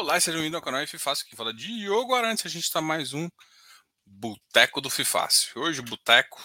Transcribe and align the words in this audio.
Olá, 0.00 0.20
sejam 0.20 0.38
bem-vindos 0.38 0.54
ao 0.54 0.62
canal 0.62 0.86
FFácil, 0.86 1.26
que 1.26 1.34
fala 1.34 1.52
Diogo 1.52 2.14
Arantes. 2.14 2.46
A 2.46 2.48
gente 2.48 2.62
está 2.62 2.80
mais 2.80 3.14
um 3.14 3.28
Boteco 4.06 4.80
do 4.80 4.88
Fifácil. 4.88 5.60
Hoje 5.60 5.82
Boteco 5.82 6.40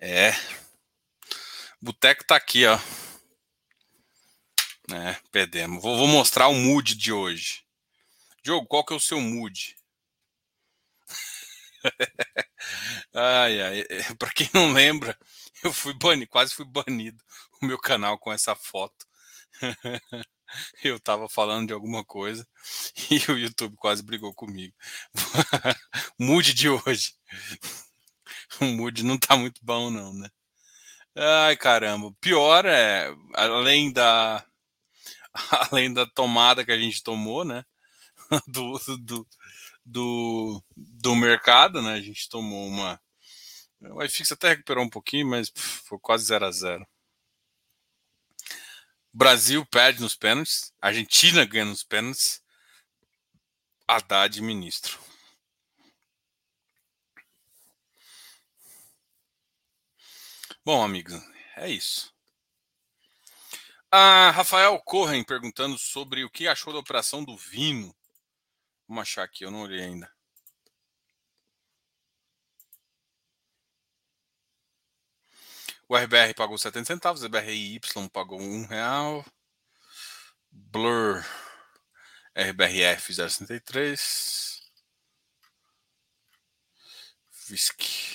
é... 0.00 0.32
Boteco 1.80 2.24
tá 2.24 2.34
aqui, 2.34 2.66
ó. 2.66 2.76
É, 4.92 5.16
perdemos. 5.30 5.80
Vou, 5.80 5.96
vou 5.96 6.08
mostrar 6.08 6.48
o 6.48 6.54
mood 6.54 6.96
de 6.96 7.12
hoje. 7.12 7.64
Diogo, 8.42 8.66
qual 8.66 8.84
que 8.84 8.92
é 8.92 8.96
o 8.96 9.00
seu 9.00 9.20
mood? 9.20 9.78
ai, 13.14 13.62
ai. 13.62 13.84
Para 14.18 14.32
quem 14.32 14.50
não 14.52 14.72
lembra, 14.72 15.16
eu 15.62 15.72
fui 15.72 15.94
banido, 15.94 16.28
quase 16.28 16.52
fui 16.52 16.64
banido 16.64 17.22
o 17.62 17.66
meu 17.66 17.78
canal 17.78 18.18
com 18.18 18.32
essa 18.32 18.56
foto. 18.56 19.06
eu 20.84 20.96
estava 20.96 21.28
falando 21.28 21.68
de 21.68 21.72
alguma 21.72 22.04
coisa 22.04 22.46
e 23.10 23.30
o 23.30 23.38
YouTube 23.38 23.76
quase 23.76 24.02
brigou 24.02 24.34
comigo. 24.34 24.74
mood 26.18 26.54
de 26.54 26.68
hoje. 26.68 27.14
O 28.60 28.64
mood 28.66 29.02
não 29.02 29.18
tá 29.18 29.36
muito 29.36 29.60
bom, 29.62 29.90
não, 29.90 30.12
né? 30.14 30.28
Ai, 31.16 31.56
caramba. 31.56 32.12
Pior 32.20 32.64
é, 32.66 33.14
além 33.34 33.92
da 33.92 34.44
além 35.50 35.92
da 35.92 36.06
tomada 36.06 36.64
que 36.64 36.72
a 36.72 36.78
gente 36.78 37.02
tomou, 37.02 37.44
né? 37.44 37.64
Do, 38.48 38.78
do, 38.98 39.28
do, 39.84 40.64
do 40.76 41.16
mercado, 41.16 41.82
né? 41.82 41.94
A 41.94 42.00
gente 42.00 42.28
tomou 42.28 42.66
uma. 42.66 43.00
O 43.80 44.02
iFix 44.04 44.32
até 44.32 44.50
recuperou 44.50 44.84
um 44.84 44.90
pouquinho, 44.90 45.28
mas 45.28 45.50
pff, 45.50 45.82
foi 45.88 45.98
quase 46.00 46.24
0 46.26 46.46
a 46.46 46.50
0 46.52 46.86
Brasil 49.12 49.64
perde 49.66 50.00
nos 50.00 50.16
pênaltis, 50.16 50.72
Argentina 50.80 51.44
ganha 51.44 51.64
nos 51.64 51.82
pênaltis, 51.82 52.42
Haddad 53.86 54.40
ministro. 54.40 54.98
Bom, 60.64 60.82
amigos, 60.82 61.14
é 61.56 61.68
isso. 61.68 62.12
A 63.90 64.30
Rafael 64.30 64.78
Corren 64.80 65.24
perguntando 65.24 65.76
sobre 65.76 66.24
o 66.24 66.30
que 66.30 66.46
achou 66.46 66.72
da 66.72 66.78
operação 66.78 67.24
do 67.24 67.36
Vino. 67.36 67.94
Vamos 68.86 69.02
achar 69.02 69.24
aqui, 69.24 69.44
eu 69.44 69.50
não 69.50 69.62
olhei 69.62 69.82
ainda. 69.82 70.11
O 75.92 75.94
RBR 75.94 76.32
pagou 76.34 76.56
70 76.56 76.86
centavos, 76.86 77.22
o 77.22 77.26
RBRY 77.26 77.78
pagou 78.08 78.40
um 78.40 78.64
real. 78.64 79.22
Blur 80.50 81.22
RBRF 82.34 83.12
063. 83.12 84.62
Whisky 87.50 88.11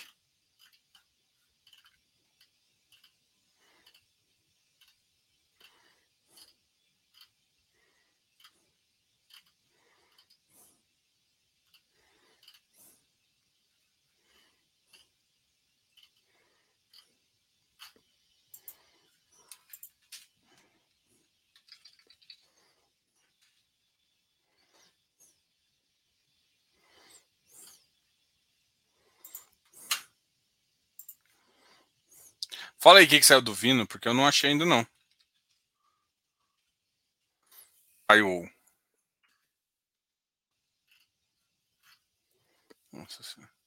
Fala 32.87 32.99
aí 32.99 33.05
o 33.05 33.09
que, 33.09 33.19
que 33.19 33.25
saiu 33.25 33.41
do 33.41 33.53
Vino, 33.53 33.85
porque 33.85 34.07
eu 34.07 34.13
não 34.13 34.25
achei 34.25 34.49
ainda 34.49 34.65
não. 34.65 34.87
Saiu. 38.09 38.49
Nossa 42.93 43.23
senhora. 43.23 43.57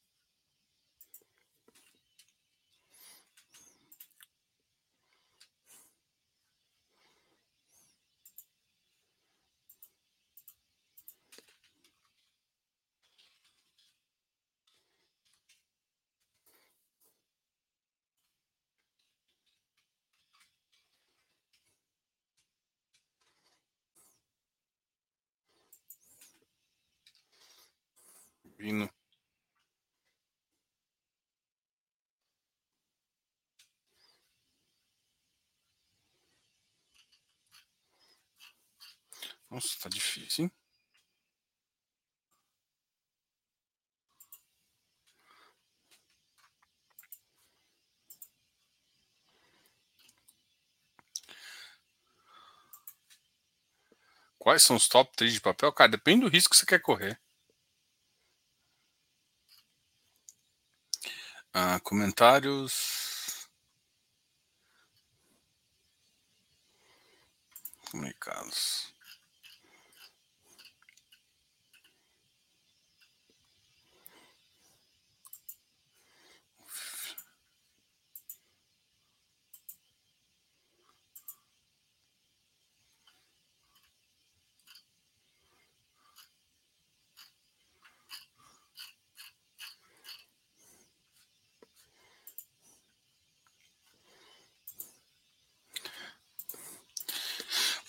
Vino. 28.60 28.90
Nossa, 39.50 39.78
tá 39.80 39.88
difícil, 39.88 40.44
hein? 40.44 40.52
Quais 54.40 54.62
são 54.64 54.74
os 54.74 54.88
top 54.88 55.14
3 55.16 55.34
de 55.34 55.40
papel? 55.40 55.72
Cara, 55.72 55.90
depende 55.90 56.22
do 56.22 56.28
risco 56.28 56.50
que 56.50 56.56
você 56.56 56.66
quer 56.66 56.80
correr. 56.80 57.20
Ah, 61.54 61.78
comentários. 61.80 63.48
Comunicados. 67.90 68.94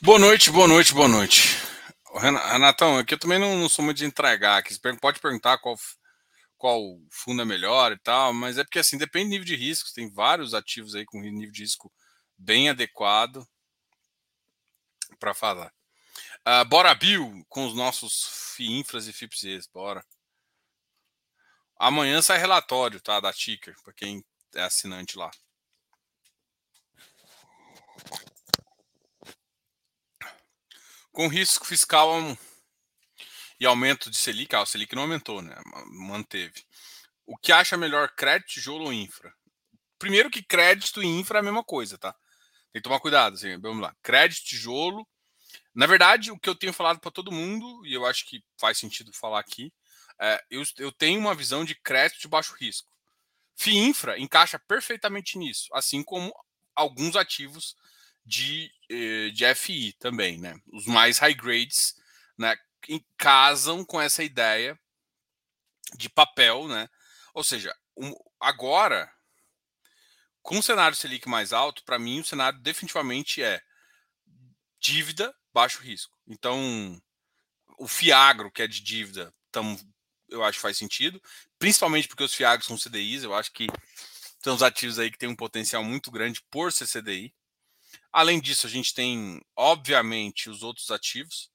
Boa 0.03 0.17
noite, 0.17 0.49
boa 0.49 0.67
noite, 0.67 0.95
boa 0.95 1.07
noite. 1.07 1.59
Renatão, 2.15 2.97
aqui 2.97 3.13
eu 3.13 3.19
também 3.19 3.37
não, 3.37 3.55
não 3.55 3.69
sou 3.69 3.85
muito 3.85 3.99
de 3.99 4.05
entregar. 4.05 4.57
Aqui. 4.57 4.75
Pode 4.99 5.19
perguntar 5.19 5.59
qual, 5.59 5.75
qual 6.57 6.81
fundo 7.11 7.43
é 7.43 7.45
melhor 7.45 7.91
e 7.91 7.99
tal, 7.99 8.33
mas 8.33 8.57
é 8.57 8.63
porque 8.63 8.79
assim, 8.79 8.97
depende 8.97 9.25
do 9.25 9.29
nível 9.29 9.45
de 9.45 9.55
risco. 9.55 9.93
Tem 9.93 10.11
vários 10.11 10.55
ativos 10.55 10.95
aí 10.95 11.05
com 11.05 11.21
nível 11.21 11.51
de 11.51 11.61
risco 11.61 11.93
bem 12.35 12.67
adequado 12.67 13.47
para 15.19 15.35
falar. 15.35 15.71
Uh, 16.47 16.65
bora, 16.67 16.95
Bill, 16.95 17.45
com 17.47 17.67
os 17.67 17.75
nossos 17.75 18.55
FIINFRAs 18.55 19.05
e 19.05 19.13
FIPSEs, 19.13 19.67
bora. 19.67 20.03
Amanhã 21.77 22.23
sai 22.23 22.39
relatório, 22.39 22.99
tá, 22.99 23.19
da 23.19 23.31
Ticker, 23.31 23.75
para 23.83 23.93
quem 23.93 24.25
é 24.55 24.63
assinante 24.63 25.15
lá. 25.15 25.29
Com 31.11 31.27
risco 31.27 31.65
fiscal 31.65 32.09
e 33.59 33.65
aumento 33.65 34.09
de 34.09 34.17
Selic, 34.17 34.55
ah, 34.55 34.61
o 34.61 34.65
Selic 34.65 34.95
não 34.95 35.03
aumentou, 35.03 35.41
né? 35.41 35.55
Manteve. 35.87 36.65
O 37.25 37.37
que 37.37 37.51
acha 37.51 37.77
melhor, 37.77 38.09
crédito, 38.15 38.49
tijolo 38.49 38.85
ou 38.85 38.93
infra? 38.93 39.33
Primeiro 39.99 40.29
que 40.31 40.41
crédito 40.41 41.03
e 41.03 41.05
infra 41.05 41.39
é 41.39 41.41
a 41.41 41.43
mesma 41.43 41.63
coisa, 41.63 41.97
tá? 41.97 42.13
Tem 42.71 42.81
que 42.81 42.81
tomar 42.81 42.99
cuidado, 42.99 43.35
assim, 43.35 43.59
vamos 43.59 43.81
lá. 43.81 43.95
Crédito, 44.01 44.45
tijolo. 44.45 45.07
Na 45.75 45.85
verdade, 45.85 46.31
o 46.31 46.39
que 46.39 46.49
eu 46.49 46.55
tenho 46.55 46.73
falado 46.73 46.99
para 46.99 47.11
todo 47.11 47.31
mundo, 47.31 47.85
e 47.85 47.93
eu 47.93 48.05
acho 48.05 48.25
que 48.25 48.43
faz 48.57 48.77
sentido 48.77 49.13
falar 49.13 49.39
aqui, 49.39 49.71
é, 50.19 50.43
eu, 50.49 50.63
eu 50.77 50.91
tenho 50.91 51.19
uma 51.19 51.35
visão 51.35 51.65
de 51.65 51.75
crédito 51.75 52.21
de 52.21 52.27
baixo 52.27 52.55
risco. 52.55 52.89
FIINFRA 53.55 54.19
encaixa 54.19 54.57
perfeitamente 54.57 55.37
nisso, 55.37 55.67
assim 55.73 56.03
como 56.03 56.33
alguns 56.75 57.15
ativos 57.15 57.75
de, 58.25 58.71
eh, 58.89 59.29
de 59.31 59.45
FI 59.55 59.93
também, 59.93 60.37
né? 60.39 60.59
Os 60.71 60.85
mais 60.85 61.17
high 61.17 61.33
grades, 61.33 61.95
né? 62.37 62.55
Casam 63.17 63.85
com 63.85 64.01
essa 64.01 64.23
ideia 64.23 64.79
de 65.95 66.09
papel, 66.09 66.67
né? 66.67 66.87
Ou 67.33 67.43
seja, 67.43 67.75
um, 67.97 68.13
agora, 68.39 69.11
com 70.41 70.59
o 70.59 70.63
cenário 70.63 70.97
Selic 70.97 71.27
mais 71.27 71.53
alto, 71.53 71.83
para 71.83 71.99
mim 71.99 72.19
o 72.19 72.25
cenário 72.25 72.59
definitivamente 72.59 73.41
é 73.41 73.61
dívida, 74.79 75.33
baixo 75.53 75.81
risco. 75.81 76.17
Então, 76.27 76.99
o 77.77 77.87
Fiagro, 77.87 78.51
que 78.51 78.61
é 78.61 78.67
de 78.67 78.81
dívida, 78.81 79.33
tam, 79.51 79.77
eu 80.29 80.43
acho 80.43 80.57
que 80.57 80.61
faz 80.61 80.77
sentido, 80.77 81.21
principalmente 81.59 82.07
porque 82.07 82.23
os 82.23 82.33
Fiagros 82.33 82.67
são 82.67 82.77
CDIs, 82.77 83.23
eu 83.23 83.33
acho 83.33 83.51
que 83.51 83.67
são 84.43 84.55
os 84.55 84.63
ativos 84.63 84.97
aí 84.97 85.11
que 85.11 85.17
têm 85.17 85.29
um 85.29 85.35
potencial 85.35 85.83
muito 85.83 86.09
grande 86.09 86.41
por 86.49 86.71
ser 86.73 86.87
CDI. 86.87 87.33
Além 88.11 88.41
disso, 88.41 88.67
a 88.67 88.69
gente 88.69 88.93
tem, 88.93 89.41
obviamente, 89.55 90.49
os 90.49 90.63
outros 90.63 90.91
ativos, 90.91 91.49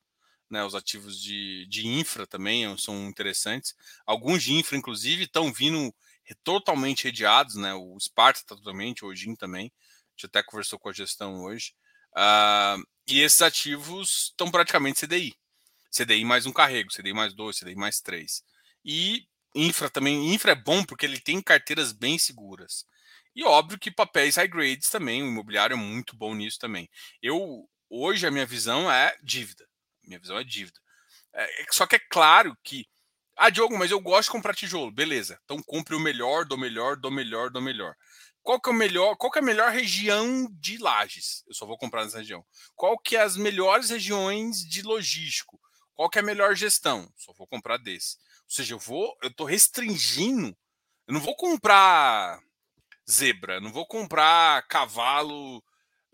né, 0.51 0.65
os 0.65 0.75
ativos 0.75 1.21
de, 1.21 1.67
de 1.69 1.87
infra 1.87 2.27
também 2.27 2.77
são 2.79 3.09
interessantes. 3.09 3.75
Alguns 4.07 4.43
de 4.43 4.55
infra, 4.55 4.77
inclusive, 4.77 5.25
estão 5.25 5.53
vindo 5.53 5.95
totalmente 6.43 7.05
redeados, 7.05 7.57
né? 7.57 7.75
O 7.75 7.99
Sparta 8.01 8.41
está 8.41 8.57
totalmente, 8.57 9.05
o 9.05 9.09
Ogin 9.09 9.35
também. 9.35 9.67
A 9.67 10.11
gente 10.13 10.27
até 10.27 10.43
conversou 10.43 10.79
com 10.79 10.89
a 10.89 10.93
gestão 10.93 11.43
hoje. 11.43 11.73
Uh, 12.13 12.83
e 13.07 13.21
esses 13.21 13.43
ativos 13.43 14.29
estão 14.31 14.51
praticamente 14.51 15.07
CDI. 15.07 15.35
CDI 15.91 16.25
mais 16.25 16.47
um 16.47 16.53
carrego, 16.53 16.91
CDI 16.91 17.13
mais 17.13 17.35
dois, 17.35 17.59
CDI 17.59 17.77
mais 17.77 18.01
três. 18.01 18.43
E 18.85 19.27
infra 19.55 19.89
também. 19.91 20.33
Infra 20.35 20.53
é 20.53 20.55
bom 20.55 20.85
porque 20.85 21.07
ele 21.07 21.21
tem 21.21 21.41
carteiras 21.41 21.93
bem 21.93 22.19
seguras. 22.19 22.87
E 23.37 23.45
óbvio 23.45 23.79
que 23.79 23.91
papéis 23.91 24.37
high 24.37 24.49
grades 24.49 24.89
também, 24.89 25.23
o 25.23 25.27
imobiliário 25.27 25.75
é 25.75 25.77
muito 25.77 26.17
bom 26.17 26.35
nisso 26.35 26.59
também. 26.59 26.89
Eu 27.21 27.69
hoje 27.91 28.27
a 28.27 28.31
minha 28.31 28.47
visão 28.47 28.91
é 28.91 29.15
dívida. 29.23 29.69
Minha 30.03 30.19
visão 30.19 30.39
é 30.39 30.43
dívida. 30.43 30.81
É, 31.35 31.63
é, 31.63 31.67
só 31.71 31.87
que 31.87 31.97
é 31.97 31.99
claro 31.99 32.57
que. 32.65 32.87
Ah, 33.37 33.51
Diogo, 33.51 33.77
mas 33.77 33.91
eu 33.91 34.01
gosto 34.01 34.29
de 34.29 34.33
comprar 34.33 34.55
tijolo. 34.55 34.91
Beleza. 34.91 35.39
Então 35.45 35.63
compre 35.63 35.95
o 35.95 36.01
melhor, 36.01 36.47
do 36.47 36.57
melhor, 36.57 36.97
do 36.97 37.11
melhor, 37.11 37.51
do 37.51 37.61
melhor. 37.61 37.95
Qual 38.43 38.59
que 38.59 38.71
é 38.71 38.73
o 38.73 38.75
melhor? 38.75 39.17
Qual 39.17 39.31
que 39.31 39.39
é 39.39 39.43
a 39.43 39.45
melhor 39.45 39.71
região 39.71 40.49
de 40.53 40.79
lajes? 40.79 41.45
Eu 41.47 41.53
só 41.53 41.67
vou 41.67 41.77
comprar 41.77 42.05
nessa 42.05 42.19
região. 42.19 42.43
Qual 42.75 42.99
que 42.99 43.17
é 43.17 43.21
as 43.21 43.37
melhores 43.37 43.91
regiões 43.91 44.67
de 44.67 44.81
logístico? 44.81 45.61
Qual 45.93 46.09
que 46.09 46.19
é 46.19 46.23
a 46.23 46.25
melhor 46.25 46.57
gestão? 46.57 47.13
Só 47.15 47.35
vou 47.35 47.47
comprar 47.47 47.77
desse. 47.77 48.17
Ou 48.45 48.51
seja, 48.51 48.73
eu 48.73 48.79
vou, 48.79 49.15
eu 49.23 49.29
estou 49.29 49.47
restringindo. 49.47 50.57
Eu 51.07 51.13
não 51.13 51.21
vou 51.21 51.37
comprar 51.37 52.41
zebra, 53.11 53.61
não 53.61 53.73
vou 53.73 53.87
comprar 53.87 54.67
cavalo. 54.69 55.63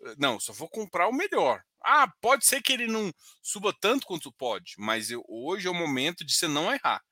Eh, 0.05 0.15
não, 0.19 0.39
só 0.41 0.53
vou 0.53 0.69
comprar 0.69 1.09
o 1.09 1.13
melhor. 1.13 1.63
Ah, 1.85 2.09
pode 2.21 2.47
ser 2.47 2.63
que 2.63 2.73
ele 2.73 2.87
não 2.87 3.13
suba 3.43 3.73
tanto 3.81 4.07
quanto 4.07 4.33
pode, 4.33 4.75
mas 4.79 5.11
eu, 5.11 5.25
hoje 5.29 5.67
é 5.67 5.71
o 5.71 5.75
momento 5.75 6.25
de 6.25 6.35
você 6.35 6.47
não 6.47 6.73
errar. 6.73 7.03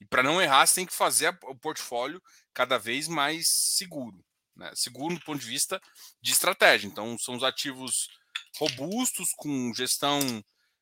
E 0.00 0.06
para 0.06 0.22
não 0.22 0.40
errar, 0.42 0.66
você 0.66 0.76
tem 0.76 0.86
que 0.86 0.94
fazer 0.94 1.36
o 1.44 1.56
portfólio 1.56 2.22
cada 2.52 2.78
vez 2.78 3.08
mais 3.08 3.48
seguro. 3.48 4.24
Né? 4.56 4.70
Seguro 4.74 5.14
do 5.14 5.24
ponto 5.24 5.40
de 5.40 5.46
vista 5.46 5.80
de 6.20 6.32
estratégia. 6.32 6.86
Então, 6.86 7.16
são 7.18 7.36
os 7.36 7.44
ativos 7.44 8.08
robustos, 8.56 9.32
com 9.36 9.72
gestão 9.74 10.20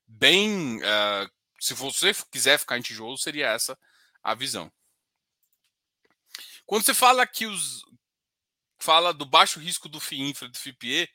bem. 0.06 0.78
Uh, 0.78 1.30
se 1.60 1.74
você 1.74 2.12
quiser 2.30 2.58
ficar 2.58 2.78
em 2.78 2.82
tijolo, 2.82 3.16
seria 3.18 3.48
essa 3.48 3.78
a 4.22 4.34
visão. 4.34 4.72
Quando 6.66 6.84
você 6.84 6.94
fala 6.94 7.26
que 7.26 7.46
os. 7.46 7.82
Fala 8.80 9.12
do 9.12 9.26
baixo 9.26 9.60
risco 9.60 9.88
do 9.88 10.00
FIINFRA 10.00 10.48
do 10.48 10.58
FIPE, 10.58 11.08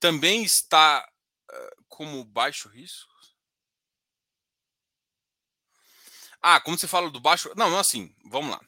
também 0.00 0.42
está 0.42 1.06
como 1.88 2.24
baixo 2.24 2.68
risco? 2.68 3.16
Ah, 6.48 6.60
como 6.60 6.78
você 6.78 6.86
fala 6.86 7.10
do 7.10 7.18
baixo. 7.18 7.50
Não, 7.56 7.70
não 7.70 7.78
assim, 7.78 8.14
vamos 8.24 8.52
lá. 8.52 8.60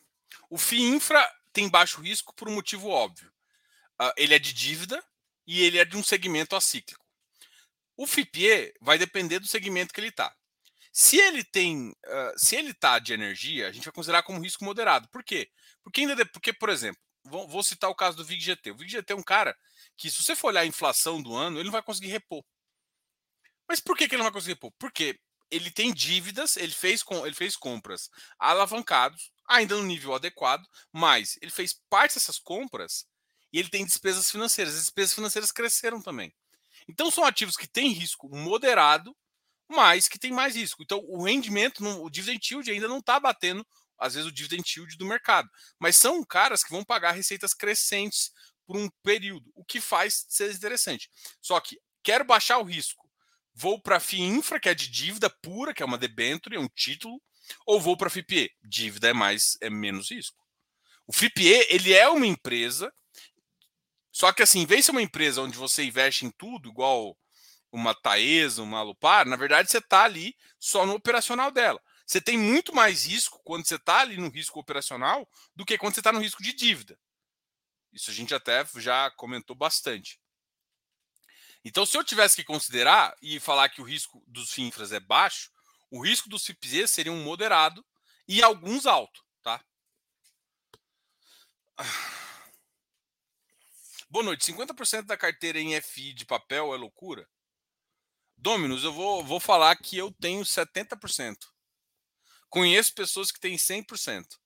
O 0.51 0.59
FII 0.59 0.83
infra 0.83 1.33
tem 1.53 1.69
baixo 1.69 2.01
risco 2.01 2.35
por 2.35 2.49
um 2.49 2.55
motivo 2.55 2.89
óbvio. 2.89 3.33
Uh, 4.01 4.13
ele 4.17 4.35
é 4.35 4.39
de 4.39 4.53
dívida 4.53 5.01
e 5.47 5.63
ele 5.63 5.79
é 5.79 5.85
de 5.85 5.97
um 5.97 6.03
segmento 6.03 6.57
acíclico. 6.57 7.05
O 7.97 8.07
FIPE 8.07 8.75
vai 8.81 8.99
depender 8.99 9.39
do 9.39 9.47
segmento 9.47 9.93
que 9.93 10.01
ele 10.01 10.09
está. 10.09 10.35
Se 10.93 11.19
ele 11.19 11.45
tem, 11.45 11.91
uh, 11.91 12.33
se 12.37 12.57
ele 12.57 12.71
está 12.71 12.99
de 12.99 13.13
energia, 13.13 13.69
a 13.69 13.73
gente 13.73 13.85
vai 13.85 13.93
considerar 13.93 14.23
como 14.23 14.43
risco 14.43 14.65
moderado. 14.65 15.09
Por 15.09 15.23
quê? 15.23 15.49
Porque 15.83 16.01
ainda, 16.01 16.17
de, 16.17 16.25
porque 16.25 16.53
por 16.53 16.71
exemplo, 16.71 17.01
vou, 17.29 17.63
citar 17.63 17.91
o 17.91 17.95
caso 17.95 18.17
do 18.17 18.25
VIGGT. 18.25 18.71
O 18.71 18.77
VIGGT 18.77 19.13
é 19.13 19.17
um 19.17 19.23
cara 19.23 19.57
que, 19.97 20.11
se 20.11 20.23
você 20.23 20.35
for 20.35 20.49
olhar 20.49 20.63
a 20.63 20.67
inflação 20.67 21.23
do 21.23 21.35
ano, 21.35 21.59
ele 21.59 21.65
não 21.65 21.73
vai 21.73 21.83
conseguir 21.83 22.09
repor. 22.09 22.45
Mas 23.69 23.81
por 23.81 23.97
que, 23.97 24.09
que 24.09 24.15
ele 24.15 24.23
não 24.23 24.31
vai 24.31 24.33
conseguir 24.33 24.55
repor? 24.55 24.73
Porque 24.79 25.19
ele 25.51 25.71
tem 25.71 25.93
dívidas, 25.93 26.57
ele 26.57 26.73
fez, 26.73 27.03
com, 27.03 27.27
ele 27.27 27.35
fez 27.35 27.57
compras 27.57 28.11
alavancados, 28.39 29.31
ainda 29.47 29.77
no 29.77 29.83
nível 29.83 30.15
adequado, 30.15 30.67
mas 30.93 31.39
ele 31.41 31.51
fez 31.51 31.75
parte 31.89 32.15
dessas 32.15 32.39
compras 32.39 33.07
e 33.53 33.59
ele 33.59 33.69
tem 33.69 33.85
despesas 33.85 34.31
financeiras. 34.31 34.75
As 34.75 34.81
despesas 34.81 35.15
financeiras 35.15 35.51
cresceram 35.53 36.03
também. 36.03 36.35
Então 36.87 37.11
são 37.11 37.25
ativos 37.25 37.57
que 37.57 37.67
têm 37.67 37.93
risco 37.93 38.29
moderado, 38.35 39.17
mas 39.69 40.09
que 40.09 40.19
tem 40.19 40.33
mais 40.33 40.55
risco. 40.55 40.83
Então 40.83 41.03
o 41.07 41.25
rendimento, 41.25 41.85
o 41.85 42.11
dividend 42.11 42.47
yield 42.51 42.71
ainda 42.71 42.89
não 42.89 42.99
está 42.99 43.19
batendo, 43.19 43.67
às 43.99 44.15
vezes, 44.15 44.29
o 44.29 44.33
dividend 44.33 44.65
yield 44.77 44.97
do 44.97 45.07
mercado. 45.07 45.49
Mas 45.79 45.97
são 45.97 46.25
caras 46.25 46.63
que 46.63 46.71
vão 46.71 46.85
pagar 46.85 47.13
receitas 47.13 47.55
crescentes 47.55 48.31
por 48.67 48.77
um 48.77 48.89
período, 49.03 49.51
o 49.55 49.65
que 49.65 49.81
faz 49.81 50.27
ser 50.29 50.53
interessante. 50.53 51.11
Só 51.41 51.59
que 51.59 51.81
quero 52.03 52.25
baixar 52.25 52.59
o 52.59 52.65
risco 52.65 53.09
Vou 53.61 53.83
para 53.83 53.97
a 53.97 54.01
FIINFRA, 54.01 54.61
que 54.61 54.69
é 54.69 54.75
de 54.75 54.89
dívida 54.89 55.29
pura, 55.29 55.75
que 55.75 55.83
é 55.83 55.87
uma 55.87 55.99
debenture, 55.99 56.55
é 56.55 56.61
um 56.61 56.69
título, 56.69 57.21
ou 57.67 57.81
vou 57.81 57.97
para 57.97 58.07
a 58.07 58.11
FIPE? 58.11 58.53
Dívida 58.63 59.09
é 59.09 59.13
mais 59.13 59.59
é 59.61 59.69
menos 59.69 60.13
risco. 60.13 60.39
O 61.09 61.13
FIPE, 61.13 61.67
ele 61.69 61.93
é 61.93 62.09
uma 62.09 62.25
empresa, 62.25 62.93
só 64.13 64.31
que 64.33 64.45
assim, 64.45 64.61
em 64.61 64.67
vez 64.67 64.83
de 64.83 64.87
ser 64.87 64.91
uma 64.93 65.03
empresa 65.03 65.43
onde 65.43 65.59
você 65.59 65.83
investe 65.83 66.25
em 66.25 66.31
tudo, 66.31 66.69
igual 66.69 67.19
uma 67.73 67.97
Taesa, 67.97 68.63
uma 68.63 68.79
Alupar, 68.79 69.27
na 69.27 69.35
verdade 69.35 69.69
você 69.69 69.79
está 69.79 70.05
ali 70.05 70.37
só 70.61 70.87
no 70.87 70.95
operacional 70.95 71.51
dela. 71.51 71.83
Você 72.09 72.23
tem 72.23 72.39
muito 72.39 72.75
mais 72.75 73.05
risco 73.05 73.39
quando 73.45 73.67
você 73.67 73.75
está 73.75 74.01
ali 74.01 74.17
no 74.17 74.31
risco 74.31 74.59
operacional 74.59 75.29
do 75.55 75.67
que 75.67 75.77
quando 75.77 75.93
você 75.93 76.01
está 76.01 76.11
no 76.11 76.21
risco 76.21 76.43
de 76.43 76.55
dívida. 76.55 76.99
Isso 77.93 78.11
a 78.11 78.15
gente 78.15 78.35
até 78.35 78.65
já 78.77 79.11
comentou 79.11 79.55
bastante. 79.55 80.19
Então, 81.63 81.85
se 81.85 81.99
eu 81.99 82.03
tivesse 82.03 82.35
que 82.35 82.45
considerar 82.45 83.15
e 83.21 83.39
falar 83.39 83.69
que 83.69 83.83
o 83.83 83.85
risco 83.85 84.25
dos 84.27 84.51
FINFRAs 84.51 84.91
é 84.91 84.99
baixo, 84.99 85.51
o 85.91 86.03
risco 86.03 86.31
dos 86.31 86.47
FIPZ 86.47 86.91
seria 86.91 87.13
um 87.13 87.23
moderado 87.23 87.85
e 88.27 88.43
alguns 88.43 88.87
alto, 88.87 89.23
tá? 89.43 89.63
Boa 94.09 94.25
noite. 94.25 94.51
50% 94.51 95.03
da 95.03 95.17
carteira 95.19 95.61
em 95.61 95.79
FI 95.83 96.15
de 96.15 96.25
papel 96.25 96.73
é 96.73 96.79
loucura? 96.79 97.29
Dominus, 98.35 98.83
eu 98.83 98.95
vou, 98.95 99.23
vou 99.23 99.41
falar 99.41 99.77
que 99.77 99.99
eu 99.99 100.11
tenho 100.11 100.43
70%. 100.43 101.37
Conheço 102.49 102.95
pessoas 102.95 103.31
que 103.31 103.41
têm 103.41 103.57
100% 103.57 104.39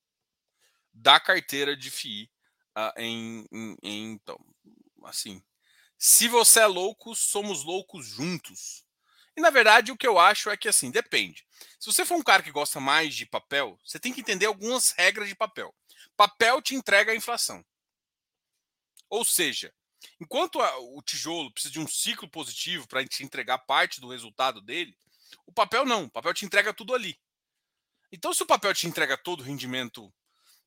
da 0.93 1.19
carteira 1.21 1.77
de 1.77 1.91
FI 1.91 2.31
uh, 2.77 3.01
em, 3.01 3.47
em, 3.53 3.77
em, 3.83 4.13
então, 4.13 4.39
assim, 5.05 5.43
se 5.97 6.29
você 6.29 6.61
é 6.61 6.67
louco, 6.67 7.15
somos 7.15 7.63
loucos 7.63 8.07
juntos. 8.07 8.85
E 9.37 9.41
na 9.41 9.51
verdade, 9.51 9.93
o 9.93 9.97
que 9.97 10.07
eu 10.07 10.19
acho 10.19 10.51
é 10.51 10.57
que 10.57 10.69
assim, 10.69 10.91
depende. 10.91 11.47
Se 11.79 11.87
você 11.87 12.05
for 12.05 12.17
um 12.17 12.23
cara 12.23 12.43
que 12.43 12.51
gosta 12.51 12.81
mais 12.81 13.15
de 13.15 13.25
papel, 13.25 13.79
você 13.85 13.99
tem 13.99 14.13
que 14.13 14.21
entender 14.21 14.47
algumas 14.47 14.91
regras 14.91 15.29
de 15.29 15.35
papel. 15.35 15.75
Papel 16.17 16.61
te 16.61 16.75
entrega 16.75 17.13
a 17.13 17.17
inflação. 17.17 17.65
Ou 19.09 19.25
seja, 19.25 19.73
enquanto 20.21 20.61
a, 20.61 20.79
o 20.79 21.01
tijolo 21.03 21.53
precisa 21.53 21.73
de 21.73 21.81
um 21.81 21.87
ciclo 21.87 22.29
positivo 22.29 22.87
para 22.89 23.07
te 23.07 23.23
entregar 23.23 23.59
parte 23.59 24.01
do 24.01 24.09
resultado 24.09 24.61
dele, 24.61 24.97
o 25.47 25.53
papel 25.53 25.85
não. 25.85 26.05
O 26.05 26.11
papel 26.11 26.35
te 26.35 26.45
entrega 26.45 26.75
tudo 26.75 26.95
ali. 26.95 27.19
Então, 28.13 28.35
se 28.35 28.43
o 28.43 28.47
papel 28.47 28.75
te 28.75 28.87
entrega 28.87 29.17
todo 29.17 29.41
o 29.41 29.45
rendimento 29.45 30.13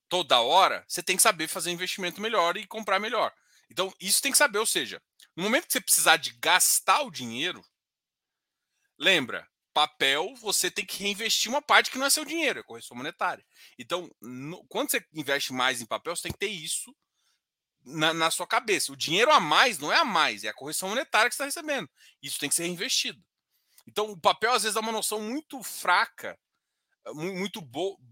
toda 0.10 0.42
hora, 0.42 0.84
você 0.88 1.04
tem 1.04 1.16
que 1.16 1.22
saber 1.22 1.48
fazer 1.48 1.72
investimento 1.72 2.20
melhor 2.20 2.58
e 2.58 2.66
comprar 2.66 3.00
melhor. 3.00 3.32
Então, 3.70 3.94
isso 4.00 4.22
tem 4.22 4.32
que 4.32 4.38
saber, 4.38 4.58
ou 4.58 4.66
seja, 4.66 5.02
no 5.36 5.44
momento 5.44 5.68
que 5.68 5.74
você 5.74 5.82
precisar 5.82 6.18
de 6.18 6.32
gastar 6.40 7.02
o 7.02 7.12
dinheiro, 7.12 7.64
lembra, 8.98 9.48
papel 9.74 10.34
você 10.36 10.72
tem 10.72 10.86
que 10.86 11.04
reinvestir 11.04 11.52
uma 11.52 11.62
parte 11.62 11.92
que 11.92 11.98
não 11.98 12.06
é 12.06 12.10
seu 12.10 12.24
dinheiro, 12.24 12.60
é 12.60 12.64
correção 12.64 12.96
monetária. 12.96 13.46
Então, 13.78 14.10
no, 14.22 14.66
quando 14.68 14.90
você 14.90 15.06
investe 15.14 15.52
mais 15.52 15.82
em 15.82 15.86
papel, 15.86 16.16
você 16.16 16.24
tem 16.24 16.32
que 16.32 16.40
ter 16.40 16.48
isso 16.48 16.96
na, 17.84 18.14
na, 18.14 18.32
sua 18.32 18.48
cabeça. 18.48 18.92
O 18.92 18.96
dinheiro 18.96 19.32
a 19.32 19.40
mais 19.40 19.78
não 19.78 19.92
é 19.92 19.98
a 19.98 20.06
mais, 20.06 20.44
é 20.44 20.48
a 20.48 20.54
correção 20.54 20.90
monetária 20.90 21.30
que 21.30 21.36
você 21.36 21.44
está 21.44 21.62
recebendo. 21.62 21.90
Isso 22.22 22.40
tem 22.40 22.50
que 22.50 22.56
ser 22.56 22.64
reinvestido. 22.64 23.22
Então, 23.86 24.10
o 24.12 24.20
papel 24.20 24.54
às 24.54 24.64
vezes 24.64 24.75
dá 24.75 24.80
uma 24.80 24.92
noção 24.92 25.22
muito 25.22 25.62
fraca, 25.62 26.40
muito 27.13 27.62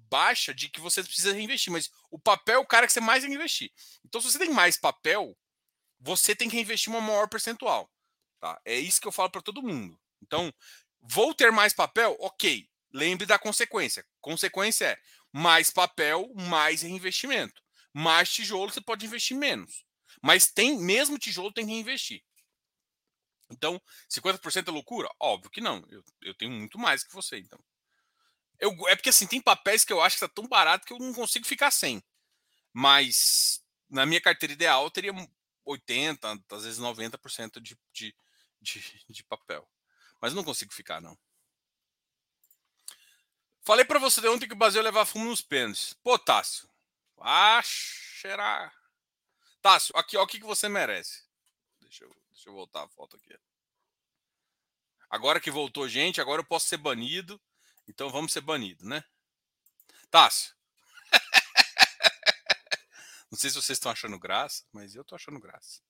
baixa 0.09 0.53
de 0.53 0.69
que 0.69 0.79
você 0.79 1.03
precisa 1.03 1.33
reinvestir, 1.33 1.71
mas 1.71 1.89
o 2.11 2.19
papel 2.19 2.55
é 2.55 2.59
o 2.59 2.65
cara 2.65 2.85
que 2.85 2.93
você 2.93 3.01
mais 3.01 3.21
tem 3.21 3.29
que 3.29 3.35
investir. 3.35 3.71
Então, 4.05 4.21
se 4.21 4.31
você 4.31 4.39
tem 4.39 4.49
mais 4.49 4.77
papel, 4.77 5.37
você 5.99 6.35
tem 6.35 6.49
que 6.49 6.55
reinvestir 6.55 6.91
uma 6.91 7.01
maior 7.01 7.27
percentual. 7.27 7.89
Tá? 8.39 8.59
É 8.65 8.77
isso 8.77 9.01
que 9.01 9.07
eu 9.07 9.11
falo 9.11 9.29
para 9.29 9.41
todo 9.41 9.63
mundo. 9.63 9.99
Então, 10.21 10.53
vou 11.01 11.33
ter 11.33 11.51
mais 11.51 11.73
papel? 11.73 12.15
Ok. 12.19 12.69
Lembre 12.93 13.25
da 13.25 13.39
consequência. 13.39 14.05
Consequência 14.21 14.85
é 14.85 14.99
mais 15.31 15.71
papel, 15.71 16.31
mais 16.35 16.83
reinvestimento. 16.83 17.61
Mais 17.93 18.31
tijolo, 18.31 18.71
você 18.71 18.81
pode 18.81 19.05
investir 19.05 19.35
menos. 19.35 19.83
Mas 20.21 20.51
tem, 20.51 20.77
mesmo 20.77 21.17
tijolo, 21.17 21.51
tem 21.51 21.65
que 21.65 21.71
reinvestir. 21.71 22.23
Então, 23.49 23.81
50% 24.09 24.67
é 24.67 24.71
loucura? 24.71 25.09
Óbvio 25.19 25.49
que 25.49 25.61
não. 25.61 25.83
Eu, 25.89 26.03
eu 26.21 26.35
tenho 26.35 26.51
muito 26.51 26.77
mais 26.77 27.03
que 27.03 27.13
você, 27.13 27.37
então. 27.37 27.59
Eu, 28.63 28.71
é 28.87 28.95
porque 28.95 29.09
assim, 29.09 29.27
tem 29.27 29.41
papéis 29.41 29.83
que 29.83 29.91
eu 29.91 29.99
acho 29.99 30.17
que 30.17 30.23
está 30.23 30.33
tão 30.33 30.47
barato 30.47 30.87
que 30.87 30.93
eu 30.93 30.97
não 30.97 31.13
consigo 31.13 31.45
ficar 31.45 31.69
sem. 31.69 32.01
Mas 32.71 33.61
na 33.89 34.05
minha 34.05 34.21
carteira 34.21 34.53
ideal 34.53 34.85
eu 34.85 34.89
teria 34.89 35.11
80, 35.65 36.41
às 36.49 36.63
vezes 36.63 36.79
90% 36.79 37.59
de, 37.59 37.77
de, 37.91 38.15
de, 38.61 39.05
de 39.09 39.23
papel. 39.25 39.69
Mas 40.21 40.33
não 40.33 40.45
consigo 40.45 40.73
ficar, 40.73 41.01
não. 41.01 41.19
Falei 43.63 43.83
para 43.83 43.99
você 43.99 44.21
de 44.21 44.29
ontem 44.29 44.47
que 44.47 44.53
o 44.53 44.57
Brasil 44.57 44.79
ia 44.79 44.85
levar 44.85 45.05
fumo 45.05 45.25
nos 45.25 45.41
pênaltis. 45.41 45.93
Pô, 46.01 46.17
Tássio. 46.17 46.69
Ah, 47.19 47.61
será? 47.65 48.73
Tássio, 49.61 49.93
aqui, 49.97 50.15
ó, 50.15 50.23
o 50.23 50.27
que, 50.27 50.39
que 50.39 50.45
você 50.45 50.69
merece. 50.69 51.25
Deixa 51.81 52.05
eu, 52.05 52.15
deixa 52.31 52.47
eu 52.47 52.53
voltar 52.53 52.85
a 52.85 52.87
foto 52.87 53.17
aqui. 53.17 53.37
Agora 55.09 55.41
que 55.41 55.51
voltou 55.51 55.85
gente, 55.89 56.21
agora 56.21 56.39
eu 56.39 56.45
posso 56.45 56.67
ser 56.67 56.77
banido. 56.77 57.41
Então 57.87 58.09
vamos 58.09 58.31
ser 58.31 58.41
banido, 58.41 58.85
né? 58.85 59.03
Tássio. 60.09 60.53
Não 63.31 63.37
sei 63.37 63.49
se 63.49 63.55
vocês 63.55 63.77
estão 63.77 63.91
achando 63.91 64.19
graça, 64.19 64.63
mas 64.71 64.95
eu 64.95 65.03
tô 65.03 65.15
achando 65.15 65.39
graça. 65.39 65.81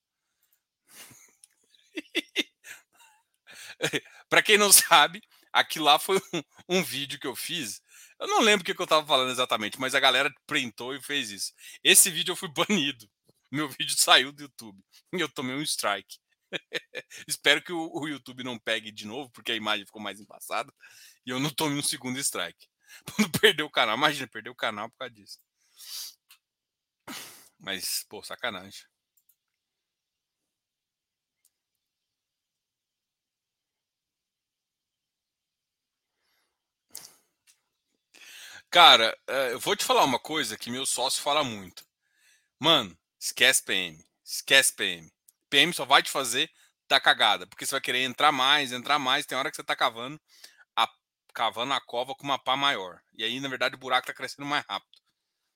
para 4.29 4.41
quem 4.41 4.57
não 4.57 4.71
sabe, 4.71 5.21
aqui 5.51 5.79
lá 5.79 5.99
foi 5.99 6.17
um, 6.33 6.77
um, 6.77 6.83
vídeo 6.83 7.19
que 7.19 7.27
eu 7.27 7.35
fiz. 7.35 7.81
Eu 8.19 8.27
não 8.27 8.39
lembro 8.39 8.61
o 8.61 8.65
que, 8.65 8.73
que 8.73 8.81
eu 8.81 8.85
estava 8.85 9.05
falando 9.05 9.31
exatamente, 9.31 9.79
mas 9.79 9.93
a 9.93 9.99
galera 9.99 10.33
printou 10.47 10.95
e 10.95 11.01
fez 11.01 11.31
isso. 11.31 11.53
Esse 11.83 12.09
vídeo 12.09 12.31
eu 12.31 12.35
fui 12.35 12.49
banido. 12.49 13.09
Meu 13.51 13.69
vídeo 13.69 13.95
saiu 13.97 14.31
do 14.31 14.43
YouTube 14.43 14.81
e 15.13 15.19
eu 15.19 15.29
tomei 15.29 15.55
um 15.55 15.61
strike. 15.61 16.17
Espero 17.27 17.61
que 17.61 17.73
o, 17.73 17.91
o, 17.93 18.07
YouTube 18.07 18.43
não 18.43 18.57
pegue 18.57 18.91
de 18.91 19.05
novo, 19.05 19.29
porque 19.31 19.51
a 19.51 19.55
imagem 19.55 19.85
ficou 19.85 20.01
mais 20.01 20.19
embaçada 20.19 20.73
e 21.25 21.29
eu 21.31 21.39
não 21.39 21.49
tome 21.49 21.77
um 21.77 21.83
segundo 21.83 22.19
strike. 22.19 22.67
Quando 23.15 23.31
perder 23.39 23.63
o 23.63 23.69
canal, 23.69 23.97
imagina, 23.97 24.27
perder 24.27 24.49
o 24.49 24.55
canal 24.55 24.89
por 24.89 24.97
causa 24.97 25.13
disso. 25.13 25.39
Mas, 27.59 28.05
pô, 28.09 28.21
sacanagem. 28.23 28.83
Cara, 38.69 39.15
eh, 39.27 39.53
eu 39.53 39.59
vou 39.59 39.75
te 39.75 39.85
falar 39.85 40.03
uma 40.03 40.19
coisa 40.19 40.57
que 40.57 40.71
meu 40.71 40.85
sócio 40.85 41.21
fala 41.21 41.43
muito. 41.43 41.85
Mano, 42.59 42.97
esquece 43.19 43.63
PM. 43.63 44.05
Esquece 44.25 44.73
PM. 44.75 45.11
PM 45.49 45.73
só 45.73 45.85
vai 45.85 46.03
te 46.03 46.11
fazer 46.11 46.51
dar 46.89 46.99
cagada, 47.01 47.47
porque 47.47 47.65
você 47.65 47.71
vai 47.73 47.81
querer 47.81 48.03
entrar 48.03 48.31
mais, 48.31 48.71
entrar 48.73 48.99
mais. 48.99 49.25
Tem 49.25 49.37
hora 49.37 49.49
que 49.51 49.57
você 49.57 49.63
tá 49.63 49.75
cavando 49.75 50.19
cavando 51.33 51.73
a 51.73 51.81
cova 51.81 52.15
com 52.15 52.23
uma 52.23 52.39
pá 52.39 52.55
maior. 52.55 53.01
E 53.13 53.23
aí, 53.23 53.39
na 53.39 53.49
verdade, 53.49 53.75
o 53.75 53.79
buraco 53.79 54.07
tá 54.07 54.13
crescendo 54.13 54.45
mais 54.45 54.65
rápido. 54.65 55.01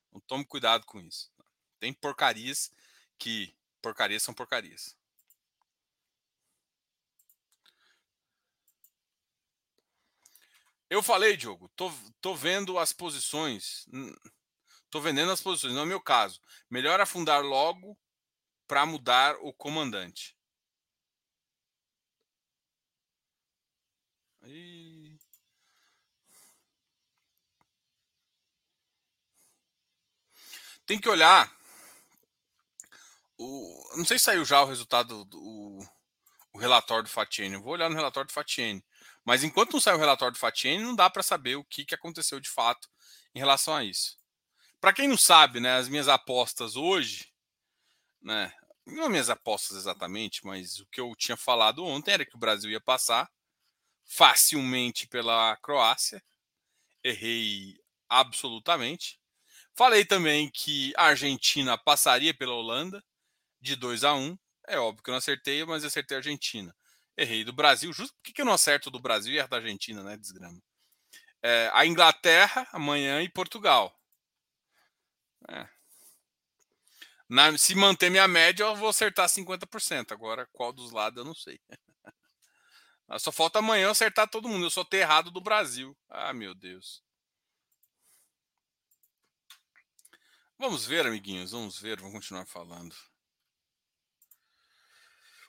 Então 0.09 0.21
tome 0.21 0.45
cuidado 0.45 0.85
com 0.85 0.99
isso. 0.99 1.31
Tem 1.79 1.93
porcarias 1.93 2.71
que. 3.17 3.55
Porcarias 3.81 4.23
são 4.23 4.33
porcarias. 4.33 4.97
Eu 10.89 11.03
falei, 11.03 11.35
Diogo, 11.35 11.69
tô, 11.75 11.91
tô 12.21 12.33
vendo 12.35 12.79
as 12.79 12.93
posições. 12.93 13.85
Tô 14.89 15.01
vendendo 15.01 15.31
as 15.31 15.41
posições, 15.41 15.73
não 15.73 15.83
é 15.83 15.85
meu 15.85 16.01
caso. 16.01 16.41
Melhor 16.69 16.99
afundar 16.99 17.43
logo 17.43 17.97
para 18.67 18.85
mudar 18.85 19.35
o 19.41 19.53
comandante. 19.53 20.35
E... 24.43 24.76
Tem 30.87 30.97
que 30.97 31.09
olhar. 31.09 31.53
O, 33.37 33.97
não 33.97 34.05
sei 34.05 34.17
se 34.17 34.25
saiu 34.25 34.45
já 34.45 34.61
o 34.61 34.65
resultado 34.65 35.25
do 35.25 35.87
o, 36.53 36.57
relatório 36.57 37.03
do 37.03 37.09
Fatiene. 37.09 37.57
vou 37.57 37.73
olhar 37.73 37.89
no 37.89 37.95
relatório 37.95 38.27
do 38.27 38.33
Fatiene. 38.33 38.83
Mas 39.23 39.43
enquanto 39.43 39.73
não 39.73 39.81
sai 39.81 39.93
o 39.93 39.99
relatório 39.99 40.33
do 40.33 40.39
Fatiene, 40.39 40.83
não 40.83 40.95
dá 40.95 41.09
para 41.09 41.21
saber 41.21 41.55
o 41.57 41.63
que, 41.63 41.85
que 41.85 41.93
aconteceu 41.93 42.39
de 42.39 42.49
fato 42.49 42.89
em 43.35 43.39
relação 43.39 43.75
a 43.75 43.83
isso. 43.83 44.17
Para 44.79 44.93
quem 44.93 45.07
não 45.07 45.17
sabe, 45.17 45.59
né, 45.59 45.75
as 45.75 45.89
minhas 45.89 46.07
apostas 46.07 46.75
hoje, 46.75 47.31
né, 48.21 48.51
não 48.85 49.09
minhas 49.09 49.29
apostas 49.29 49.77
exatamente, 49.77 50.45
mas 50.45 50.79
o 50.79 50.85
que 50.87 51.01
eu 51.01 51.13
tinha 51.15 51.35
falado 51.35 51.83
ontem 51.83 52.13
era 52.13 52.25
que 52.25 52.35
o 52.35 52.39
Brasil 52.39 52.71
ia 52.71 52.79
passar 52.79 53.29
facilmente 54.05 55.05
pela 55.05 55.57
Croácia. 55.57 56.23
Errei 57.03 57.77
absolutamente. 58.07 59.19
Falei 59.77 60.03
também 60.03 60.49
que 60.49 60.91
a 60.97 61.05
Argentina 61.05 61.77
passaria 61.77 62.33
pela 62.33 62.55
Holanda 62.55 63.03
de 63.61 63.75
2 63.75 64.03
a 64.03 64.15
1. 64.15 64.35
É 64.67 64.79
óbvio 64.79 65.03
que 65.03 65.09
eu 65.11 65.13
não 65.13 65.19
acertei, 65.19 65.63
mas 65.65 65.83
eu 65.83 65.87
acertei 65.87 66.17
a 66.17 66.19
Argentina. 66.19 66.75
Errei 67.15 67.43
do 67.43 67.53
Brasil. 67.53 67.93
Justo 67.93 68.15
por 68.15 68.33
que 68.33 68.41
eu 68.41 68.45
não 68.45 68.53
acerto 68.53 68.89
do 68.89 68.99
Brasil 68.99 69.33
e 69.33 69.37
erro 69.37 69.47
da 69.49 69.57
Argentina, 69.57 70.01
né? 70.01 70.17
Desgrama. 70.17 70.59
É, 71.43 71.69
a 71.73 71.85
Inglaterra 71.85 72.67
amanhã 72.71 73.21
e 73.21 73.29
Portugal. 73.29 73.95
É. 75.47 75.67
Na, 77.29 77.55
se 77.55 77.75
manter 77.75 78.09
minha 78.09 78.27
média, 78.27 78.63
eu 78.63 78.75
vou 78.75 78.89
acertar 78.89 79.29
50%. 79.29 80.11
Agora, 80.11 80.47
qual 80.53 80.73
dos 80.73 80.91
lados 80.91 81.19
eu 81.19 81.25
não 81.25 81.35
sei. 81.35 81.59
Só 83.19 83.31
falta 83.31 83.59
amanhã 83.59 83.85
eu 83.85 83.91
acertar 83.91 84.27
todo 84.27 84.49
mundo. 84.49 84.65
Eu 84.65 84.71
sou 84.71 84.83
ter 84.83 84.97
errado 84.97 85.29
do 85.29 85.39
Brasil. 85.39 85.95
Ah, 86.09 86.33
meu 86.33 86.55
Deus. 86.55 87.05
Vamos 90.59 90.85
ver, 90.85 91.05
amiguinhos. 91.05 91.51
Vamos 91.51 91.79
ver. 91.79 91.99
Vamos 91.99 92.13
continuar 92.13 92.45
falando. 92.45 92.95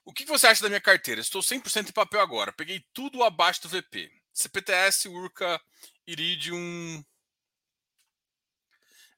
O 0.04 0.12
que 0.12 0.24
você 0.24 0.46
acha 0.46 0.62
da 0.62 0.68
minha 0.68 0.80
carteira? 0.80 1.20
Estou 1.20 1.42
100% 1.42 1.90
em 1.90 1.92
papel 1.92 2.20
agora. 2.20 2.52
Peguei 2.52 2.84
tudo 2.92 3.22
abaixo 3.22 3.62
do 3.62 3.68
VP. 3.68 4.10
CPTS, 4.32 5.08
Urca, 5.08 5.60
Iridium, 6.06 7.04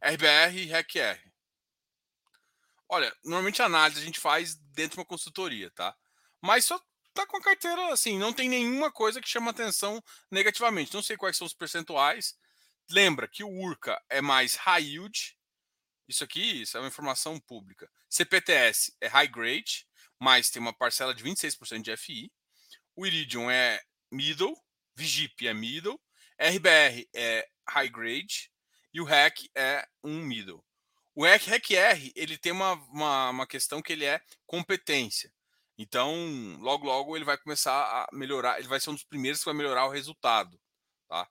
RBR 0.02 0.56
e 0.56 0.64
RECR. 0.64 1.20
Olha, 2.88 3.14
normalmente 3.23 3.62
a 3.62 3.66
análise 3.66 4.00
a 4.00 4.04
gente 4.04 4.18
faz 4.18 4.56
dentro 4.56 4.97
de 4.97 5.00
uma 5.00 5.06
consultoria, 5.06 5.70
tá? 5.70 5.97
Mas 6.40 6.64
só 6.64 6.80
tá 7.12 7.26
com 7.26 7.37
a 7.37 7.42
carteira 7.42 7.92
assim, 7.92 8.18
não 8.18 8.32
tem 8.32 8.49
nenhuma 8.49 8.90
coisa 8.90 9.20
que 9.20 9.28
chama 9.28 9.50
atenção 9.50 10.02
negativamente. 10.30 10.94
Não 10.94 11.02
sei 11.02 11.16
quais 11.16 11.37
são 11.37 11.47
os 11.47 11.54
percentuais. 11.54 12.35
Lembra 12.90 13.28
que 13.28 13.44
o 13.44 13.50
Urca 13.50 14.02
é 14.09 14.20
mais 14.20 14.54
high 14.56 14.82
yield. 14.82 15.37
Isso 16.11 16.25
aqui 16.25 16.62
isso 16.62 16.76
é 16.76 16.81
uma 16.81 16.88
informação 16.88 17.40
pública. 17.40 17.90
CPTS 18.09 18.95
é 19.00 19.07
high 19.07 19.29
grade 19.29 19.87
mas 20.21 20.50
tem 20.50 20.61
uma 20.61 20.73
parcela 20.73 21.14
de 21.14 21.25
26% 21.25 21.81
de 21.81 21.97
FI. 21.97 22.31
O 22.95 23.07
Iridium 23.07 23.50
é 23.50 23.81
middle, 24.11 24.55
Vigip 24.95 25.49
é 25.49 25.55
middle, 25.55 25.99
RBR 26.38 27.09
é 27.14 27.49
high 27.67 27.88
grade 27.88 28.52
e 28.93 29.00
o 29.00 29.05
REC 29.05 29.49
é 29.57 29.88
um 30.05 30.23
middle. 30.23 30.62
O 31.14 31.25
REC, 31.25 31.47
REC 31.47 31.71
R 31.73 32.12
ele 32.14 32.37
tem 32.37 32.52
uma, 32.52 32.75
uma, 32.75 33.31
uma 33.31 33.47
questão 33.47 33.81
que 33.81 33.93
ele 33.93 34.05
é 34.05 34.21
competência. 34.47 35.33
Então, 35.79 36.14
logo, 36.59 36.85
logo 36.85 37.17
ele 37.17 37.25
vai 37.25 37.38
começar 37.38 37.73
a 37.73 38.09
melhorar, 38.12 38.59
ele 38.59 38.69
vai 38.69 38.79
ser 38.79 38.90
um 38.90 38.95
dos 38.95 39.05
primeiros 39.05 39.40
que 39.40 39.47
vai 39.47 39.55
melhorar 39.55 39.87
o 39.87 39.90
resultado. 39.90 40.61
Tá? 41.09 41.26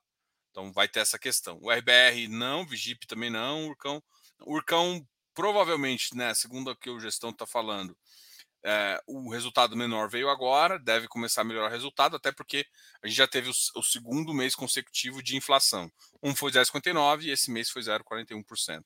Então 0.50 0.74
vai 0.74 0.88
ter 0.88 1.02
essa 1.02 1.20
questão. 1.20 1.60
O 1.62 1.72
RBR 1.72 2.28
não, 2.28 2.66
Vigip 2.66 3.06
também 3.06 3.30
não, 3.30 3.68
Urcão. 3.68 4.02
Urcão 4.42 5.06
provavelmente, 5.34 6.16
né, 6.16 6.34
segundo 6.34 6.72
o 6.72 6.76
que 6.76 6.90
o 6.90 7.00
gestão 7.00 7.30
está 7.30 7.46
falando, 7.46 7.96
é, 8.64 9.02
o 9.08 9.30
resultado 9.32 9.76
menor 9.76 10.10
veio 10.10 10.30
agora, 10.30 10.78
deve 10.78 11.08
começar 11.08 11.42
a 11.42 11.44
melhorar 11.46 11.68
o 11.68 11.72
resultado, 11.72 12.18
até 12.18 12.32
porque 12.32 12.66
a 13.02 13.08
gente 13.08 13.16
já 13.16 13.28
teve 13.28 13.50
o, 13.50 13.54
o 13.80 13.84
segundo 13.84 14.34
mês 14.34 14.54
consecutivo 14.54 15.24
de 15.24 15.38
inflação. 15.38 15.90
Um 16.22 16.36
foi 16.36 16.52
0,59 16.52 17.24
e 17.24 17.32
esse 17.32 17.52
mês 17.52 17.70
foi 17.70 17.82
0,41%. 17.82 18.84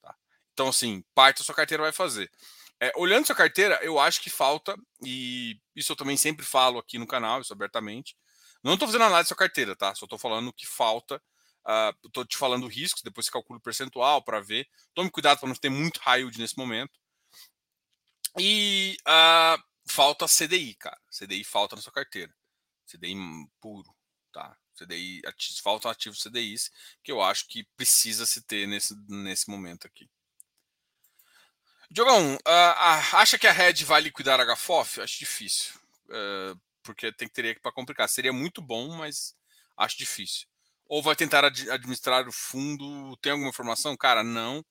Tá? 0.00 0.14
Então, 0.52 0.68
assim, 0.68 1.04
parte 1.14 1.38
da 1.38 1.44
sua 1.44 1.54
carteira 1.54 1.82
vai 1.82 1.92
fazer. 1.92 2.30
É, 2.80 2.92
olhando 2.94 3.26
sua 3.26 3.34
carteira, 3.34 3.80
eu 3.82 3.98
acho 3.98 4.20
que 4.20 4.30
falta, 4.30 4.76
e 5.02 5.58
isso 5.74 5.90
eu 5.90 5.96
também 5.96 6.16
sempre 6.16 6.46
falo 6.46 6.78
aqui 6.78 6.96
no 6.96 7.06
canal, 7.06 7.40
isso 7.40 7.52
abertamente. 7.52 8.16
Não 8.62 8.74
estou 8.74 8.86
fazendo 8.86 9.02
análise 9.02 9.24
da 9.24 9.28
sua 9.28 9.36
carteira, 9.36 9.74
tá? 9.74 9.94
Só 9.96 10.06
estou 10.06 10.18
falando 10.18 10.52
que 10.52 10.66
falta. 10.66 11.20
Estou 12.04 12.22
uh, 12.22 12.26
te 12.26 12.36
falando 12.36 12.66
riscos, 12.66 13.02
depois 13.02 13.26
você 13.26 13.32
calcula 13.32 13.58
o 13.58 13.62
percentual 13.62 14.22
para 14.22 14.40
ver. 14.40 14.66
Tome 14.94 15.10
cuidado 15.10 15.38
para 15.38 15.48
não 15.48 15.54
ter 15.54 15.68
muito 15.68 16.00
yield 16.06 16.38
nesse 16.38 16.56
momento. 16.56 16.98
E 18.38 18.96
uh, 19.02 19.62
falta 19.86 20.26
CDI, 20.26 20.74
cara. 20.74 20.98
CDI 21.10 21.44
falta 21.44 21.76
na 21.76 21.82
sua 21.82 21.92
carteira. 21.92 22.34
CDI 22.86 23.14
puro, 23.60 23.94
tá? 24.32 24.56
CDI, 24.74 25.20
faltam 25.62 25.90
ativos 25.90 26.22
CDIs 26.22 26.70
que 27.02 27.12
eu 27.12 27.20
acho 27.20 27.46
que 27.48 27.64
precisa 27.76 28.24
se 28.24 28.42
ter 28.42 28.66
nesse, 28.66 28.94
nesse 29.08 29.50
momento 29.50 29.86
aqui. 29.86 30.08
Diogão, 31.90 32.34
uh, 32.36 33.16
acha 33.16 33.38
que 33.38 33.46
a 33.46 33.52
Red 33.52 33.84
vai 33.84 34.00
liquidar 34.00 34.40
a 34.40 34.54
HFOF? 34.54 35.00
Acho 35.00 35.18
difícil. 35.18 35.74
Uh, 36.06 36.58
porque 36.82 37.12
tem 37.12 37.28
que 37.28 37.34
teria 37.34 37.58
para 37.60 37.72
complicar. 37.72 38.08
Seria 38.08 38.32
muito 38.32 38.62
bom, 38.62 38.96
mas 38.96 39.36
acho 39.76 39.98
difícil. 39.98 40.47
Ou 40.88 41.02
vai 41.02 41.14
tentar 41.14 41.44
ad 41.44 41.70
administrar 41.70 42.26
o 42.26 42.32
fundo? 42.32 43.16
Tem 43.18 43.32
alguma 43.32 43.50
informação? 43.50 43.96
Cara, 43.96 44.24
não. 44.24 44.64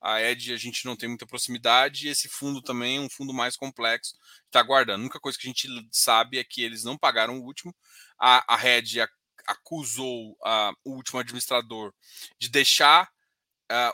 A 0.00 0.20
Ed 0.22 0.52
a 0.52 0.56
gente 0.56 0.84
não 0.84 0.94
tem 0.96 1.08
muita 1.08 1.26
proximidade 1.26 2.06
e 2.06 2.10
esse 2.10 2.28
fundo 2.28 2.60
também 2.60 2.98
é 2.98 3.00
um 3.00 3.08
fundo 3.08 3.32
mais 3.32 3.56
complexo. 3.56 4.14
Está 4.46 4.60
aguardando. 4.60 5.00
A 5.00 5.04
única 5.04 5.18
coisa 5.18 5.38
que 5.38 5.46
a 5.46 5.50
gente 5.50 5.66
sabe 5.90 6.38
é 6.38 6.44
que 6.44 6.62
eles 6.62 6.84
não 6.84 6.96
pagaram 6.96 7.38
o 7.38 7.42
último. 7.42 7.74
A, 8.18 8.54
a 8.54 8.56
Red 8.56 9.00
acusou 9.46 10.36
o 10.84 10.90
último 10.90 11.18
administrador 11.18 11.92
de 12.38 12.48
deixar 12.50 13.10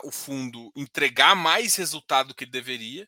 o 0.03 0.11
fundo 0.11 0.71
entregar 0.75 1.33
mais 1.35 1.75
resultado 1.75 2.27
do 2.27 2.35
que 2.35 2.43
ele 2.43 2.51
deveria. 2.51 3.07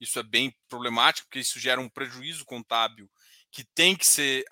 Isso 0.00 0.18
é 0.18 0.22
bem 0.22 0.54
problemático, 0.68 1.26
porque 1.26 1.40
isso 1.40 1.58
gera 1.58 1.80
um 1.80 1.88
prejuízo 1.88 2.44
contábil 2.44 3.10
que 3.50 3.64
tem 3.74 3.96
que 3.96 4.06
ser. 4.06 4.44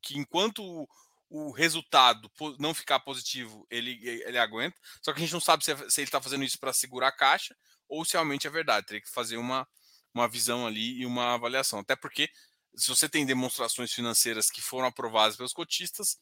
que 0.00 0.18
enquanto 0.18 0.88
o, 1.32 1.50
resultado 1.50 2.30
não 2.58 2.74
ficar 2.74 3.00
positivo, 3.00 3.66
ele, 3.70 3.98
ele 4.06 4.38
aguenta. 4.38 4.76
Só 5.00 5.12
que 5.12 5.18
a 5.18 5.22
gente 5.22 5.32
não 5.32 5.40
sabe 5.40 5.64
se, 5.64 5.72
é, 5.72 5.76
se 5.88 6.00
ele 6.00 6.08
está 6.08 6.20
fazendo 6.20 6.44
isso 6.44 6.58
para 6.58 6.72
segurar 6.74 7.08
a 7.08 7.16
caixa 7.16 7.56
ou 7.88 8.04
se 8.04 8.12
realmente 8.12 8.46
é 8.46 8.50
verdade. 8.50 8.86
Teria 8.86 9.00
que 9.00 9.10
fazer 9.10 9.38
uma, 9.38 9.66
uma 10.14 10.28
visão 10.28 10.66
ali 10.66 11.00
e 11.00 11.06
uma 11.06 11.34
avaliação. 11.34 11.78
Até 11.78 11.96
porque, 11.96 12.28
se 12.76 12.88
você 12.88 13.08
tem 13.08 13.24
demonstrações 13.24 13.92
financeiras 13.92 14.50
que 14.50 14.60
foram 14.60 14.86
aprovadas 14.86 15.36
pelos 15.36 15.54
cotistas, 15.54 16.18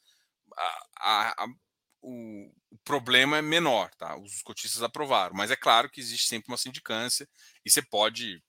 a, 0.56 0.86
a, 0.96 1.44
a, 1.44 1.46
o, 2.02 2.52
o, 2.70 2.78
problema 2.84 3.38
é 3.38 3.42
menor, 3.42 3.90
tá? 3.96 4.16
Os 4.16 4.42
cotistas 4.42 4.82
aprovaram, 4.82 5.34
mas 5.34 5.50
é 5.50 5.56
claro 5.56 5.90
que 5.90 6.00
existe 6.00 6.28
sempre 6.28 6.50
uma 6.50 6.56
sindicância 6.56 7.28
e 7.64 7.70
você 7.70 7.82
pode. 7.82 8.42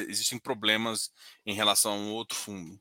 existem 0.00 0.38
problemas 0.38 1.10
em 1.46 1.54
relação 1.54 1.92
a 1.92 1.96
um 1.96 2.12
outro 2.12 2.36
fundo. 2.36 2.80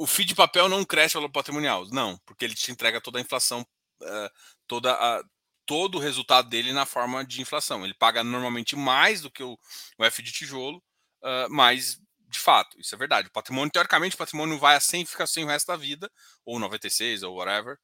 O 0.00 0.06
FII 0.06 0.24
de 0.24 0.34
papel 0.34 0.66
não 0.66 0.82
cresce 0.82 1.14
o 1.14 1.20
valor 1.20 1.30
patrimonial. 1.30 1.86
Não, 1.90 2.16
porque 2.24 2.42
ele 2.42 2.54
te 2.54 2.72
entrega 2.72 3.02
toda 3.02 3.18
a 3.18 3.20
inflação, 3.20 3.60
uh, 4.00 4.30
toda 4.66 4.94
a, 4.94 5.22
todo 5.66 5.96
o 5.96 6.00
resultado 6.00 6.48
dele 6.48 6.72
na 6.72 6.86
forma 6.86 7.22
de 7.22 7.42
inflação. 7.42 7.84
Ele 7.84 7.92
paga 7.92 8.24
normalmente 8.24 8.74
mais 8.74 9.20
do 9.20 9.30
que 9.30 9.42
o, 9.42 9.58
o 9.98 10.04
F 10.06 10.22
de 10.22 10.32
tijolo, 10.32 10.78
uh, 11.22 11.50
mas 11.50 12.00
de 12.30 12.38
fato, 12.38 12.80
isso 12.80 12.94
é 12.94 12.98
verdade. 12.98 13.28
O 13.28 13.30
patrimônio, 13.30 13.70
teoricamente, 13.70 14.14
o 14.14 14.18
patrimônio 14.18 14.58
vai 14.58 14.74
a 14.74 14.80
100 14.80 15.04
fica 15.04 15.26
sem 15.26 15.44
o 15.44 15.48
resto 15.48 15.66
da 15.66 15.76
vida, 15.76 16.10
ou 16.46 16.58
96, 16.58 17.22
ou 17.22 17.36
whatever. 17.36 17.76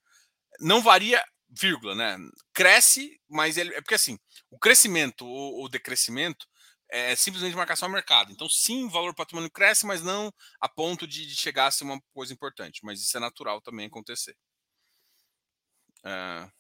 Não 0.59 0.81
varia, 0.81 1.23
vírgula, 1.51 1.95
né? 1.95 2.17
Cresce, 2.55 3.21
mas 3.29 3.59
ele. 3.59 3.75
É 3.75 3.83
porque 3.83 3.95
assim, 3.95 4.19
o 4.51 4.59
crescimento 4.59 5.27
ou 5.27 5.69
decrescimento 5.69 6.47
é 6.91 7.17
simplesmente 7.17 7.57
marcação 7.57 7.87
ao 7.87 7.93
mercado. 7.93 8.33
Então, 8.33 8.49
sim, 8.49 8.85
o 8.85 8.91
valor 8.91 9.15
patrimônio 9.15 9.51
cresce, 9.51 9.87
mas 9.87 10.03
não 10.03 10.33
a 10.61 10.69
ponto 10.69 11.07
de, 11.07 11.27
de 11.27 11.37
chegar 11.37 11.67
a 11.67 11.71
ser 11.71 11.85
uma 11.85 12.01
coisa 12.13 12.33
importante. 12.33 12.81
Mas 12.85 13.01
isso 13.01 13.17
é 13.17 13.21
natural 13.21 13.61
também 13.61 13.87
acontecer. 13.87 14.37
É... 16.05 16.51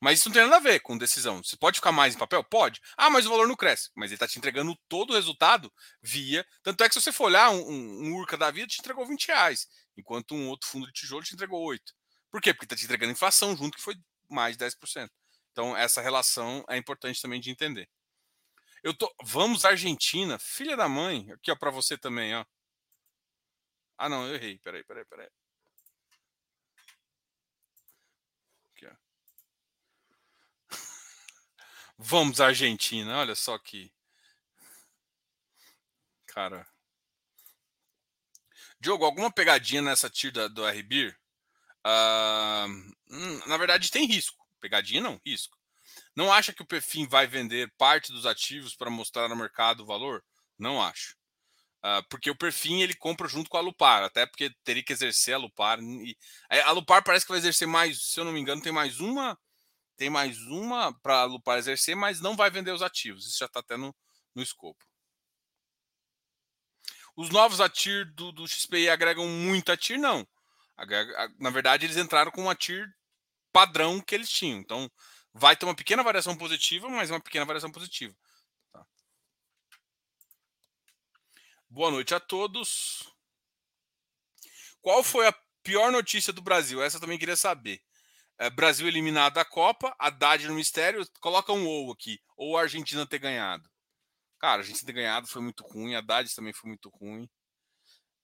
Mas 0.00 0.18
isso 0.18 0.28
não 0.28 0.34
tem 0.34 0.42
nada 0.44 0.56
a 0.56 0.60
ver 0.60 0.80
com 0.80 0.96
decisão. 0.96 1.42
Você 1.44 1.56
pode 1.56 1.76
ficar 1.76 1.92
mais 1.92 2.14
em 2.14 2.18
papel? 2.18 2.42
Pode. 2.42 2.80
Ah, 2.96 3.10
mas 3.10 3.26
o 3.26 3.30
valor 3.30 3.46
não 3.46 3.54
cresce. 3.54 3.90
Mas 3.94 4.10
ele 4.10 4.16
está 4.16 4.26
te 4.26 4.38
entregando 4.38 4.74
todo 4.88 5.10
o 5.10 5.14
resultado 5.14 5.70
via. 6.02 6.46
Tanto 6.62 6.82
é 6.82 6.88
que 6.88 6.94
se 6.94 7.02
você 7.02 7.12
for 7.12 7.24
olhar, 7.26 7.50
um, 7.50 7.60
um, 7.68 8.14
Urca 8.14 8.36
da 8.36 8.50
vida 8.50 8.66
te 8.66 8.80
entregou 8.80 9.06
20 9.06 9.28
reais, 9.28 9.66
enquanto 9.96 10.34
um 10.34 10.48
outro 10.48 10.68
fundo 10.68 10.86
de 10.86 10.92
tijolo 10.92 11.22
te 11.22 11.34
entregou 11.34 11.62
8. 11.62 11.92
Por 12.30 12.40
quê? 12.40 12.54
Porque 12.54 12.64
está 12.64 12.76
te 12.76 12.84
entregando 12.84 13.12
inflação 13.12 13.54
junto, 13.56 13.76
que 13.76 13.82
foi 13.82 13.94
mais 14.28 14.56
de 14.56 14.64
10%. 14.64 15.08
Então, 15.52 15.76
essa 15.76 16.00
relação 16.00 16.64
é 16.68 16.78
importante 16.78 17.20
também 17.20 17.40
de 17.40 17.50
entender. 17.50 17.88
Eu 18.82 18.94
tô. 18.94 19.12
Vamos 19.22 19.64
Argentina, 19.64 20.38
filha 20.38 20.76
da 20.76 20.88
mãe. 20.88 21.30
Aqui, 21.32 21.50
ó, 21.50 21.56
para 21.56 21.70
você 21.70 21.98
também, 21.98 22.34
ó. 22.34 22.44
Ah, 23.98 24.08
não, 24.08 24.26
eu 24.26 24.34
errei. 24.34 24.58
Peraí, 24.58 24.82
peraí, 24.84 25.04
peraí. 25.04 25.28
Aqui, 28.74 28.86
ó. 28.86 28.96
Vamos 31.98 32.40
Argentina, 32.40 33.18
olha 33.18 33.34
só 33.34 33.58
que. 33.58 33.92
Cara. 36.26 36.66
Diogo, 38.80 39.04
alguma 39.04 39.30
pegadinha 39.30 39.82
nessa 39.82 40.08
tira 40.08 40.48
do 40.48 40.66
RBIR? 40.66 41.14
Uh, 41.86 43.46
na 43.46 43.56
verdade, 43.58 43.90
tem 43.90 44.06
risco. 44.06 44.42
Pegadinha 44.60 45.02
não, 45.02 45.20
risco. 45.24 45.59
Não 46.14 46.32
acha 46.32 46.52
que 46.52 46.62
o 46.62 46.66
Perfim 46.66 47.06
vai 47.06 47.26
vender 47.26 47.72
parte 47.76 48.12
dos 48.12 48.26
ativos 48.26 48.74
para 48.74 48.90
mostrar 48.90 49.28
no 49.28 49.36
mercado 49.36 49.82
o 49.82 49.86
valor? 49.86 50.24
Não 50.58 50.82
acho. 50.82 51.16
Uh, 51.82 52.06
porque 52.10 52.30
o 52.30 52.36
Perfim 52.36 52.82
ele 52.82 52.94
compra 52.94 53.26
junto 53.26 53.48
com 53.48 53.56
a 53.56 53.60
Lupar, 53.60 54.02
até 54.02 54.26
porque 54.26 54.50
teria 54.62 54.82
que 54.82 54.92
exercer 54.92 55.34
a 55.34 55.38
Lupar. 55.38 55.80
E, 55.80 56.16
a 56.50 56.72
Lupar 56.72 57.02
parece 57.02 57.24
que 57.24 57.32
vai 57.32 57.38
exercer 57.38 57.66
mais, 57.66 58.12
se 58.12 58.20
eu 58.20 58.24
não 58.24 58.32
me 58.32 58.40
engano, 58.40 58.60
tem 58.60 58.72
mais 58.72 59.00
uma, 59.00 59.38
tem 59.96 60.10
mais 60.10 60.38
uma 60.42 60.92
para 61.00 61.20
a 61.20 61.24
Lupar 61.24 61.58
exercer, 61.58 61.96
mas 61.96 62.20
não 62.20 62.36
vai 62.36 62.50
vender 62.50 62.72
os 62.72 62.82
ativos. 62.82 63.26
Isso 63.26 63.38
já 63.38 63.46
está 63.46 63.60
até 63.60 63.76
no, 63.76 63.94
no 64.34 64.42
escopo. 64.42 64.84
Os 67.16 67.30
novos 67.30 67.60
ATIR 67.60 68.12
do, 68.14 68.30
do 68.32 68.46
XPI 68.46 68.88
agregam 68.88 69.26
muito 69.26 69.72
ATIR? 69.72 69.98
Não. 69.98 70.26
Na 71.38 71.50
verdade, 71.50 71.84
eles 71.84 71.96
entraram 71.96 72.30
com 72.30 72.44
um 72.44 72.50
ATIR 72.50 72.86
padrão 73.52 74.00
que 74.00 74.14
eles 74.14 74.30
tinham. 74.30 74.58
Então, 74.58 74.90
vai 75.32 75.56
ter 75.56 75.64
uma 75.64 75.74
pequena 75.74 76.02
variação 76.02 76.36
positiva, 76.36 76.88
mas 76.88 77.10
uma 77.10 77.20
pequena 77.20 77.44
variação 77.44 77.70
positiva. 77.70 78.14
Tá. 78.72 78.86
Boa 81.68 81.90
noite 81.90 82.14
a 82.14 82.20
todos. 82.20 83.12
Qual 84.80 85.02
foi 85.02 85.26
a 85.26 85.34
pior 85.62 85.92
notícia 85.92 86.32
do 86.32 86.42
Brasil? 86.42 86.82
Essa 86.82 86.96
eu 86.96 87.00
também 87.00 87.18
queria 87.18 87.36
saber. 87.36 87.80
É, 88.38 88.48
Brasil 88.48 88.88
eliminado 88.88 89.34
da 89.34 89.44
Copa, 89.44 89.94
Haddad 89.98 90.48
no 90.48 90.54
mistério, 90.54 91.06
coloca 91.20 91.52
um 91.52 91.66
ou 91.66 91.92
aqui. 91.92 92.18
Ou 92.36 92.56
a 92.56 92.62
Argentina 92.62 93.06
ter 93.06 93.18
ganhado. 93.18 93.68
Cara, 94.38 94.54
a 94.54 94.58
Argentina 94.60 94.86
ter 94.86 94.92
ganhado 94.94 95.26
foi 95.26 95.42
muito 95.42 95.62
ruim, 95.62 95.94
a 95.94 95.98
Haddad 95.98 96.34
também 96.34 96.54
foi 96.54 96.68
muito 96.68 96.88
ruim. 96.88 97.28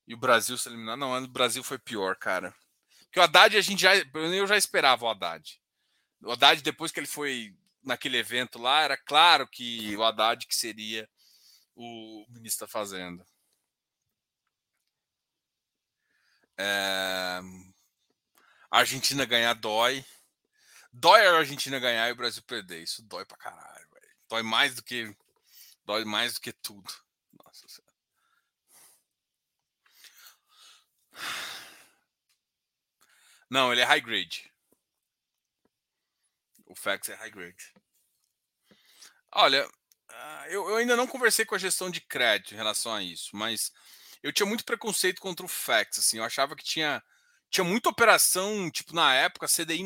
E 0.09 0.15
o 0.15 0.17
Brasil 0.17 0.57
se 0.57 0.69
eliminar. 0.69 0.97
Não, 0.97 1.13
o 1.23 1.29
Brasil 1.29 1.63
foi 1.63 1.79
pior, 1.79 2.17
cara. 2.17 2.55
Porque 3.05 3.21
o 3.21 3.23
Haddad, 3.23 3.57
a 3.57 3.61
gente 3.61 3.83
já. 3.83 3.93
Eu 3.95 4.47
já 4.47 4.57
esperava 4.57 5.05
o 5.05 5.09
Haddad. 5.09 5.61
O 6.23 6.33
Haddad, 6.33 6.63
depois 6.63 6.91
que 6.93 7.01
ele 7.01 7.07
foi 7.07 7.57
naquele 7.83 8.19
evento 8.19 8.59
lá, 8.59 8.83
era 8.83 8.97
claro 8.97 9.47
que 9.47 9.97
o 9.97 10.05
Haddad 10.05 10.47
que 10.47 10.57
seria 10.57 11.09
o 11.75 12.27
ministro 12.29 12.67
da 12.67 12.73
Fazenda. 12.73 13.27
É... 16.59 17.41
A 18.71 18.79
Argentina 18.81 19.25
ganhar 19.25 19.55
dói. 19.55 20.05
Dói 20.93 21.27
a 21.27 21.39
Argentina 21.39 21.79
ganhar 21.79 22.09
e 22.09 22.13
o 22.13 22.17
Brasil 22.17 22.43
perder. 22.43 22.83
Isso 22.83 23.03
dói 23.03 23.25
pra 23.25 23.37
caralho, 23.37 23.89
velho. 23.91 24.17
Dói 24.29 24.43
mais 24.43 24.75
do 24.75 24.83
que. 24.83 25.15
Dói 25.85 26.05
mais 26.05 26.35
do 26.35 26.41
que 26.41 26.53
tudo. 26.53 26.93
Nossa 27.45 27.69
senhora. 27.69 27.95
Não, 33.49 33.73
ele 33.73 33.83
é 33.83 33.85
high 33.85 34.01
grade. 34.01 34.53
Fax 36.79 37.09
é 37.09 37.15
high 37.15 37.31
grade. 37.31 37.73
Olha, 39.33 39.69
ah, 40.09 40.45
eu, 40.49 40.69
eu, 40.71 40.77
ainda 40.77 40.97
não 40.97 41.07
conversei 41.07 41.45
com 41.45 41.55
a 41.55 41.59
gestão 41.59 41.91
de 41.91 42.01
crédito 42.01 42.55
em 42.55 42.57
relação 42.57 42.95
a 42.95 43.03
isso, 43.03 43.37
mas 43.37 43.73
eu 44.23 44.33
tinha 44.33 44.47
muito 44.47 44.65
preconceito 44.65 45.21
contra 45.21 45.45
o 45.45 45.49
fax. 45.49 45.99
Assim, 45.99 46.19
eu 46.19 46.25
achava 46.25 46.57
que 46.57 46.65
tinha, 46.65 47.03
tinha 47.51 47.65
muita 47.65 47.89
operação, 47.89 48.71
tipo, 48.71 48.95
na 48.95 49.15
época, 49.15 49.47
CDI, 49.47 49.85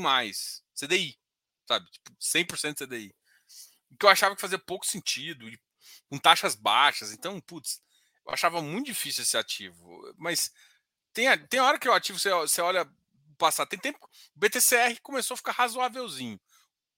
CDI, 0.74 1.18
sabe? 1.66 1.90
Tipo, 1.90 2.12
100% 2.20 2.86
CDI. 2.86 3.14
Que 3.98 4.06
eu 4.06 4.10
achava 4.10 4.34
que 4.34 4.40
fazia 4.40 4.58
pouco 4.58 4.86
sentido, 4.86 5.46
com 6.08 6.18
taxas 6.18 6.54
baixas. 6.54 7.12
Então, 7.12 7.40
putz, 7.40 7.82
eu 8.26 8.32
achava 8.32 8.62
muito 8.62 8.86
difícil 8.86 9.22
esse 9.22 9.36
ativo. 9.36 10.14
Mas 10.16 10.52
tem, 11.12 11.26
tem 11.48 11.60
hora 11.60 11.78
que 11.78 11.88
o 11.88 11.92
ativo 11.92 12.18
você, 12.18 12.30
você 12.30 12.60
olha 12.60 12.88
passar. 13.36 13.66
Tem 13.66 13.78
tempo. 13.78 13.98
O 14.36 14.38
BTCR 14.38 15.00
começou 15.02 15.34
a 15.34 15.38
ficar 15.38 15.52
razoávelzinho 15.52 16.38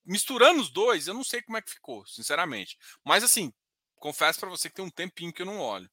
misturando 0.04 0.60
os 0.60 0.70
dois, 0.70 1.06
eu 1.06 1.14
não 1.14 1.24
sei 1.24 1.42
como 1.42 1.56
é 1.58 1.62
que 1.62 1.70
ficou, 1.70 2.06
sinceramente. 2.06 2.78
Mas 3.04 3.24
assim, 3.24 3.52
confesso 3.96 4.40
para 4.40 4.50
você 4.50 4.68
que 4.68 4.74
tem 4.76 4.84
um 4.84 4.90
tempinho 4.90 5.32
que 5.32 5.42
eu 5.42 5.46
não 5.46 5.60
olho. 5.60 5.90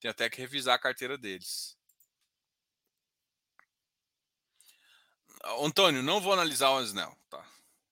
Tem 0.00 0.10
até 0.10 0.28
que 0.28 0.40
revisar 0.40 0.74
a 0.74 0.80
carteira 0.80 1.16
deles. 1.16 1.76
Antônio, 5.60 6.02
não 6.02 6.20
vou 6.20 6.32
analisar 6.32 6.70
o 6.70 6.82
Snell, 6.82 7.16
tá? 7.28 7.44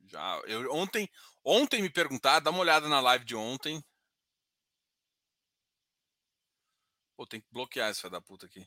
Já, 0.07 0.41
eu, 0.47 0.73
ontem, 0.73 1.09
ontem 1.45 1.83
me 1.83 1.91
perguntar, 1.91 2.41
dá 2.41 2.51
uma 2.51 2.61
olhada 2.61 2.89
na 2.89 3.01
live 3.01 3.25
de 3.25 3.37
ontem. 3.37 3.85
Pô, 7.17 7.27
tem 7.27 7.41
que 7.41 7.47
bloquear 7.51 7.91
esse 7.91 8.01
filho 8.01 8.11
da 8.11 8.21
puta 8.21 8.47
aqui. 8.47 8.67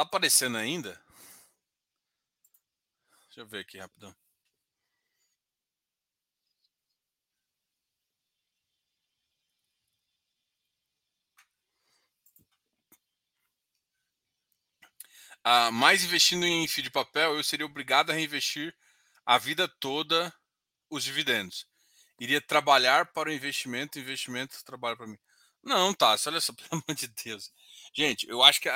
Tá 0.00 0.04
aparecendo 0.04 0.56
ainda? 0.56 0.98
Deixa 3.26 3.40
eu 3.40 3.46
ver 3.46 3.58
aqui 3.58 3.76
rapidão. 3.76 4.16
Ah, 15.44 15.70
mais 15.70 16.02
investindo 16.02 16.46
em 16.46 16.66
FII 16.66 16.84
de 16.84 16.90
papel, 16.90 17.36
eu 17.36 17.44
seria 17.44 17.66
obrigado 17.66 18.08
a 18.08 18.14
reinvestir 18.14 18.74
a 19.26 19.36
vida 19.36 19.68
toda 19.68 20.32
os 20.88 21.04
dividendos. 21.04 21.66
Iria 22.18 22.40
trabalhar 22.40 23.12
para 23.12 23.28
o 23.28 23.32
investimento, 23.32 23.98
investimento 23.98 24.64
trabalha 24.64 24.96
para 24.96 25.06
mim. 25.06 25.18
Não, 25.62 25.92
tá, 25.92 26.16
olha 26.26 26.40
só, 26.40 26.52
pelo 26.54 26.68
amor 26.72 26.94
de 26.94 27.06
Deus. 27.08 27.52
Gente, 27.92 28.28
eu 28.28 28.42
acho 28.42 28.60
que 28.60 28.68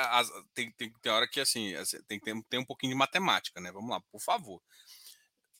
tem, 0.53 0.71
tem, 0.71 0.91
tem 1.01 1.11
hora 1.11 1.27
que 1.27 1.39
assim, 1.39 1.73
tem 2.07 2.19
que 2.19 2.25
ter, 2.25 2.43
ter 2.49 2.57
um 2.57 2.65
pouquinho 2.65 2.91
de 2.91 2.97
matemática, 2.97 3.59
né? 3.61 3.71
Vamos 3.71 3.89
lá, 3.89 4.01
por 4.11 4.21
favor. 4.21 4.61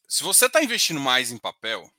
Se 0.07 0.23
você 0.23 0.45
está 0.45 0.63
investindo 0.63 0.99
mais 0.99 1.31
em 1.31 1.37
papel, 1.37 1.89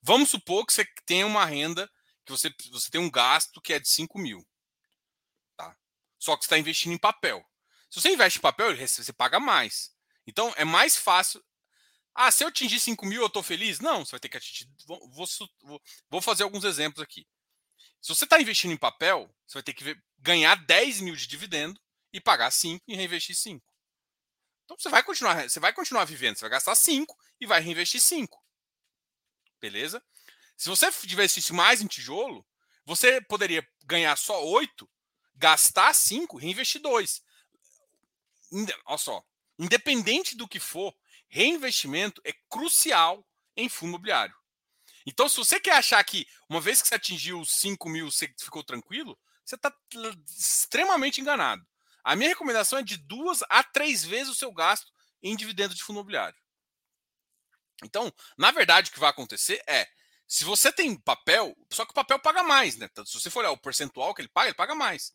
vamos 0.00 0.30
supor 0.30 0.64
que 0.64 0.72
você 0.72 0.86
tem 1.04 1.24
uma 1.24 1.44
renda, 1.44 1.90
que 2.24 2.32
você, 2.32 2.52
você 2.70 2.90
tem 2.90 3.00
um 3.00 3.10
gasto 3.10 3.60
que 3.60 3.72
é 3.72 3.78
de 3.78 3.88
5 3.88 4.18
mil. 4.18 4.46
Tá? 5.56 5.76
Só 6.18 6.36
que 6.36 6.44
você 6.44 6.46
está 6.46 6.58
investindo 6.58 6.92
em 6.92 6.98
papel. 6.98 7.44
Se 7.90 8.00
você 8.00 8.10
investe 8.10 8.38
em 8.38 8.42
papel, 8.42 8.74
você 8.76 9.12
paga 9.12 9.40
mais. 9.40 9.92
Então 10.26 10.52
é 10.56 10.64
mais 10.64 10.96
fácil. 10.96 11.42
Ah, 12.14 12.30
se 12.30 12.44
eu 12.44 12.48
atingir 12.48 12.80
5 12.80 13.04
mil, 13.06 13.20
eu 13.20 13.28
estou 13.28 13.42
feliz? 13.42 13.80
Não, 13.80 14.04
você 14.04 14.12
vai 14.12 14.20
ter 14.20 14.28
que 14.28 14.36
atingir. 14.36 14.68
Vou, 14.86 15.08
vou, 15.10 15.82
vou 16.10 16.20
fazer 16.20 16.42
alguns 16.42 16.64
exemplos 16.64 17.02
aqui. 17.02 17.26
Se 18.00 18.14
você 18.14 18.24
está 18.24 18.40
investindo 18.40 18.72
em 18.72 18.76
papel, 18.76 19.28
você 19.46 19.54
vai 19.54 19.62
ter 19.62 19.74
que 19.74 20.00
ganhar 20.18 20.54
10 20.54 21.00
mil 21.00 21.16
de 21.16 21.26
dividendo 21.26 21.80
e 22.12 22.20
pagar 22.20 22.50
5 22.50 22.84
e 22.86 22.94
reinvestir 22.94 23.36
5. 23.36 23.64
Então 24.64 24.78
você 24.78 24.88
vai 24.88 25.02
continuar, 25.02 25.48
você 25.48 25.58
vai 25.58 25.72
continuar 25.72 26.04
vivendo, 26.04 26.36
você 26.36 26.42
vai 26.42 26.50
gastar 26.50 26.74
5 26.74 27.16
e 27.40 27.46
vai 27.46 27.60
reinvestir 27.60 28.00
5. 28.00 28.42
Beleza? 29.60 30.02
Se 30.56 30.68
você 30.68 30.86
investisse 31.04 31.52
mais 31.52 31.80
em 31.80 31.86
tijolo, 31.86 32.46
você 32.84 33.20
poderia 33.20 33.66
ganhar 33.84 34.16
só 34.16 34.44
8, 34.44 34.90
gastar 35.34 35.94
5, 35.94 36.36
reinvestir 36.36 36.80
2. 36.80 37.22
Olha 38.86 38.98
só, 38.98 39.24
independente 39.58 40.36
do 40.36 40.48
que 40.48 40.58
for, 40.58 40.94
reinvestimento 41.28 42.20
é 42.24 42.32
crucial 42.48 43.26
em 43.56 43.68
fundo 43.68 43.90
imobiliário. 43.90 44.36
Então, 45.08 45.26
se 45.26 45.38
você 45.38 45.58
quer 45.58 45.72
achar 45.72 46.04
que 46.04 46.26
uma 46.50 46.60
vez 46.60 46.82
que 46.82 46.88
você 46.88 46.94
atingiu 46.94 47.40
os 47.40 47.52
5 47.52 47.88
mil, 47.88 48.10
você 48.10 48.30
ficou 48.38 48.62
tranquilo, 48.62 49.18
você 49.42 49.54
está 49.54 49.74
extremamente 50.36 51.18
enganado. 51.18 51.66
A 52.04 52.14
minha 52.14 52.28
recomendação 52.28 52.78
é 52.78 52.82
de 52.82 52.98
duas 52.98 53.42
a 53.48 53.64
três 53.64 54.04
vezes 54.04 54.28
o 54.28 54.34
seu 54.34 54.52
gasto 54.52 54.92
em 55.22 55.34
dividendo 55.34 55.74
de 55.74 55.82
fundo 55.82 55.96
imobiliário. 55.96 56.38
Então, 57.82 58.12
na 58.36 58.50
verdade, 58.50 58.90
o 58.90 58.92
que 58.92 59.00
vai 59.00 59.08
acontecer 59.08 59.62
é, 59.66 59.88
se 60.26 60.44
você 60.44 60.70
tem 60.70 60.94
papel, 61.00 61.56
só 61.72 61.86
que 61.86 61.92
o 61.92 61.94
papel 61.94 62.18
paga 62.18 62.42
mais, 62.42 62.76
né? 62.76 62.86
Se 63.06 63.14
você 63.18 63.30
for 63.30 63.38
olhar 63.38 63.52
o 63.52 63.56
percentual 63.56 64.14
que 64.14 64.20
ele 64.20 64.28
paga, 64.28 64.48
ele 64.48 64.56
paga 64.56 64.74
mais. 64.74 65.14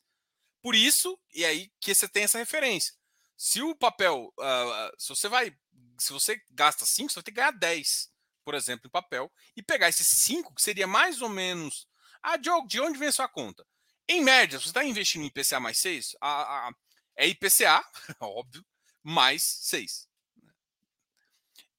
Por 0.60 0.73
isso, 0.73 1.19
e 1.32 1.45
aí 1.45 1.71
que 1.79 1.93
você 1.93 2.08
tem 2.08 2.23
essa 2.23 2.39
referência. 2.39 2.95
Se 3.38 3.62
o 3.62 3.75
papel, 3.75 4.34
uh, 4.39 4.91
se 4.97 5.10
você 5.10 5.29
vai, 5.29 5.56
se 5.99 6.12
você 6.12 6.41
gasta 6.49 6.84
5, 6.84 7.12
você 7.12 7.15
vai 7.15 7.23
ter 7.23 7.32
que 7.32 7.36
ganhar 7.36 7.51
10 7.51 8.12
por 8.43 8.56
exemplo, 8.56 8.88
em 8.88 8.91
papel, 8.91 9.32
e 9.56 9.63
pegar 9.63 9.89
esses 9.89 10.08
5, 10.08 10.53
que 10.53 10.62
seria 10.62 10.88
mais 10.88 11.21
ou 11.21 11.29
menos. 11.29 11.88
Ah, 12.21 12.38
Diogo, 12.38 12.67
de 12.67 12.79
onde 12.79 12.97
vem 12.97 13.08
a 13.08 13.12
sua 13.12 13.27
conta? 13.27 13.65
Em 14.08 14.21
média, 14.21 14.60
você 14.60 14.67
está 14.67 14.84
investindo 14.84 15.23
em 15.23 15.27
IPCA 15.27 15.60
mais 15.60 15.77
6, 15.77 16.15
a, 16.21 16.67
a, 16.67 16.71
é 17.15 17.27
IPCA, 17.27 17.84
óbvio, 18.19 18.65
mais 19.01 19.43
6. 19.43 20.08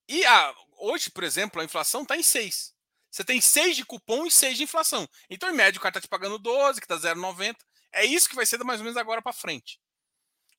E 0.07 0.25
a, 0.25 0.55
hoje, 0.77 1.09
por 1.09 1.23
exemplo, 1.23 1.61
a 1.61 1.65
inflação 1.65 2.03
está 2.03 2.15
em 2.15 2.23
6. 2.23 2.73
Você 3.09 3.23
tem 3.23 3.39
6 3.39 3.77
de 3.77 3.85
cupom 3.85 4.25
e 4.25 4.31
6 4.31 4.57
de 4.57 4.63
inflação. 4.63 5.07
Então, 5.29 5.49
em 5.49 5.55
média, 5.55 5.79
o 5.79 5.81
cara 5.81 5.91
está 5.91 6.01
te 6.01 6.07
pagando 6.07 6.37
12, 6.37 6.81
que 6.81 6.85
está 6.85 6.97
0,90. 6.97 7.55
É 7.93 8.05
isso 8.05 8.27
que 8.27 8.35
vai 8.35 8.45
ser 8.45 8.61
mais 8.63 8.81
ou 8.81 8.83
menos 8.83 8.97
agora 8.97 9.21
para 9.21 9.31
frente. 9.31 9.79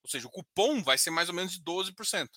Ou 0.03 0.09
seja, 0.09 0.27
o 0.27 0.31
cupom 0.31 0.83
vai 0.83 0.97
ser 0.97 1.11
mais 1.11 1.29
ou 1.29 1.35
menos 1.35 1.53
de 1.53 1.61
12%. 1.63 2.29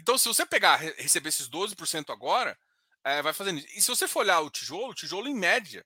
Então, 0.00 0.16
se 0.16 0.26
você 0.26 0.46
pegar, 0.46 0.76
receber 0.76 1.28
esses 1.28 1.48
12% 1.48 2.10
agora, 2.10 2.58
é, 3.04 3.20
vai 3.20 3.34
fazendo 3.34 3.58
isso. 3.58 3.68
E 3.74 3.82
se 3.82 3.88
você 3.88 4.08
for 4.08 4.20
olhar 4.20 4.40
o 4.40 4.50
tijolo, 4.50 4.92
o 4.92 4.94
tijolo, 4.94 5.28
em 5.28 5.34
média, 5.34 5.84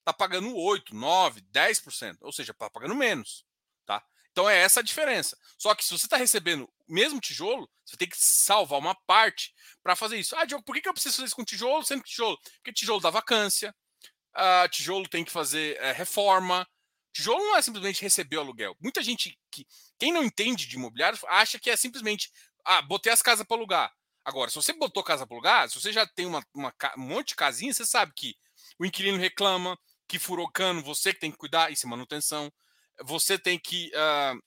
está 0.00 0.12
pagando 0.12 0.54
8, 0.56 0.94
9, 0.94 1.40
10%. 1.40 2.18
Ou 2.20 2.32
seja, 2.32 2.50
está 2.50 2.68
pagando 2.68 2.94
menos. 2.96 3.44
Tá? 3.86 4.04
Então, 4.32 4.50
é 4.50 4.58
essa 4.58 4.80
a 4.80 4.82
diferença. 4.82 5.38
Só 5.56 5.72
que 5.74 5.84
se 5.84 5.96
você 5.96 6.06
está 6.06 6.16
recebendo 6.16 6.64
o 6.64 6.92
mesmo 6.92 7.20
tijolo, 7.20 7.70
você 7.86 7.96
tem 7.96 8.08
que 8.08 8.16
salvar 8.18 8.78
uma 8.78 8.94
parte 9.06 9.54
para 9.82 9.94
fazer 9.94 10.18
isso. 10.18 10.34
Ah, 10.36 10.44
Diogo, 10.44 10.64
por 10.64 10.74
que 10.80 10.88
eu 10.88 10.92
preciso 10.92 11.16
fazer 11.16 11.26
isso 11.26 11.36
com 11.36 11.44
tijolo, 11.44 11.84
sendo 11.84 12.02
tijolo? 12.02 12.36
Porque 12.56 12.72
tijolo 12.72 13.00
dá 13.00 13.10
vacância, 13.10 13.72
uh, 14.36 14.68
tijolo 14.68 15.08
tem 15.08 15.24
que 15.24 15.30
fazer 15.30 15.76
é, 15.80 15.92
reforma. 15.92 16.66
Tijolo 17.12 17.38
não 17.38 17.56
é 17.56 17.62
simplesmente 17.62 18.02
receber 18.02 18.36
o 18.38 18.40
aluguel. 18.40 18.76
Muita 18.80 19.00
gente 19.00 19.38
que. 19.48 19.64
Quem 19.96 20.12
não 20.12 20.24
entende 20.24 20.66
de 20.66 20.74
imobiliário 20.74 21.16
acha 21.28 21.58
que 21.60 21.70
é 21.70 21.76
simplesmente 21.76 22.28
ah, 22.64 22.82
botei 22.82 23.12
as 23.12 23.22
casas 23.22 23.46
para 23.46 23.56
alugar. 23.56 23.92
Agora, 24.24 24.50
se 24.50 24.56
você 24.56 24.72
botou 24.72 25.02
casa 25.02 25.26
para 25.26 25.36
alugar, 25.36 25.68
se 25.68 25.80
você 25.80 25.92
já 25.92 26.06
tem 26.06 26.24
uma, 26.24 26.42
uma, 26.54 26.74
um 26.96 27.00
monte 27.02 27.28
de 27.28 27.36
casinha, 27.36 27.74
você 27.74 27.84
sabe 27.84 28.12
que 28.16 28.34
o 28.78 28.86
inquilino 28.86 29.18
reclama, 29.18 29.78
que 30.08 30.18
furou 30.18 30.50
cano, 30.50 30.82
você 30.82 31.12
que 31.12 31.20
tem 31.20 31.30
que 31.30 31.36
cuidar, 31.36 31.70
isso 31.70 31.86
é 31.86 31.90
manutenção. 31.90 32.52
Você 33.02 33.38
tem 33.38 33.58
que. 33.58 33.90
Uh, 33.94 34.42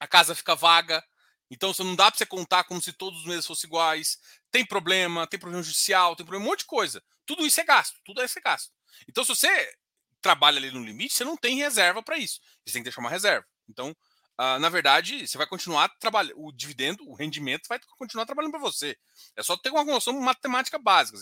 a 0.00 0.06
casa 0.08 0.34
fica 0.34 0.54
vaga. 0.54 1.04
Então, 1.50 1.72
você 1.74 1.82
não 1.82 1.96
dá 1.96 2.10
para 2.10 2.18
você 2.18 2.26
contar 2.26 2.64
como 2.64 2.80
se 2.80 2.92
todos 2.92 3.20
os 3.20 3.26
meses 3.26 3.46
fossem 3.46 3.68
iguais. 3.68 4.18
Tem 4.50 4.64
problema, 4.64 5.26
tem 5.26 5.38
problema 5.38 5.62
judicial, 5.62 6.16
tem 6.16 6.24
problema, 6.24 6.46
um 6.46 6.48
monte 6.48 6.60
de 6.60 6.66
coisa. 6.66 7.02
Tudo 7.26 7.44
isso 7.44 7.60
é 7.60 7.64
gasto, 7.64 7.98
tudo 8.04 8.22
isso 8.22 8.38
é 8.38 8.42
gasto. 8.42 8.72
Então, 9.08 9.24
se 9.24 9.28
você 9.28 9.72
trabalha 10.20 10.58
ali 10.58 10.70
no 10.70 10.84
limite, 10.84 11.14
você 11.14 11.24
não 11.24 11.36
tem 11.36 11.56
reserva 11.56 12.02
para 12.02 12.18
isso. 12.18 12.40
Você 12.64 12.72
tem 12.72 12.82
que 12.82 12.84
deixar 12.84 13.00
uma 13.00 13.10
reserva. 13.10 13.46
Então, 13.68 13.94
Uh, 14.40 14.58
na 14.58 14.70
verdade, 14.70 15.28
você 15.28 15.36
vai 15.36 15.46
continuar 15.46 15.90
trabalhando, 15.98 16.42
o 16.42 16.50
dividendo, 16.50 17.06
o 17.06 17.12
rendimento 17.12 17.68
vai 17.68 17.78
continuar 17.98 18.24
trabalhando 18.24 18.52
para 18.52 18.60
você. 18.60 18.96
É 19.36 19.42
só 19.42 19.54
ter 19.54 19.68
uma 19.68 19.84
noção 19.84 20.18
matemática 20.18 20.78
básica. 20.78 21.18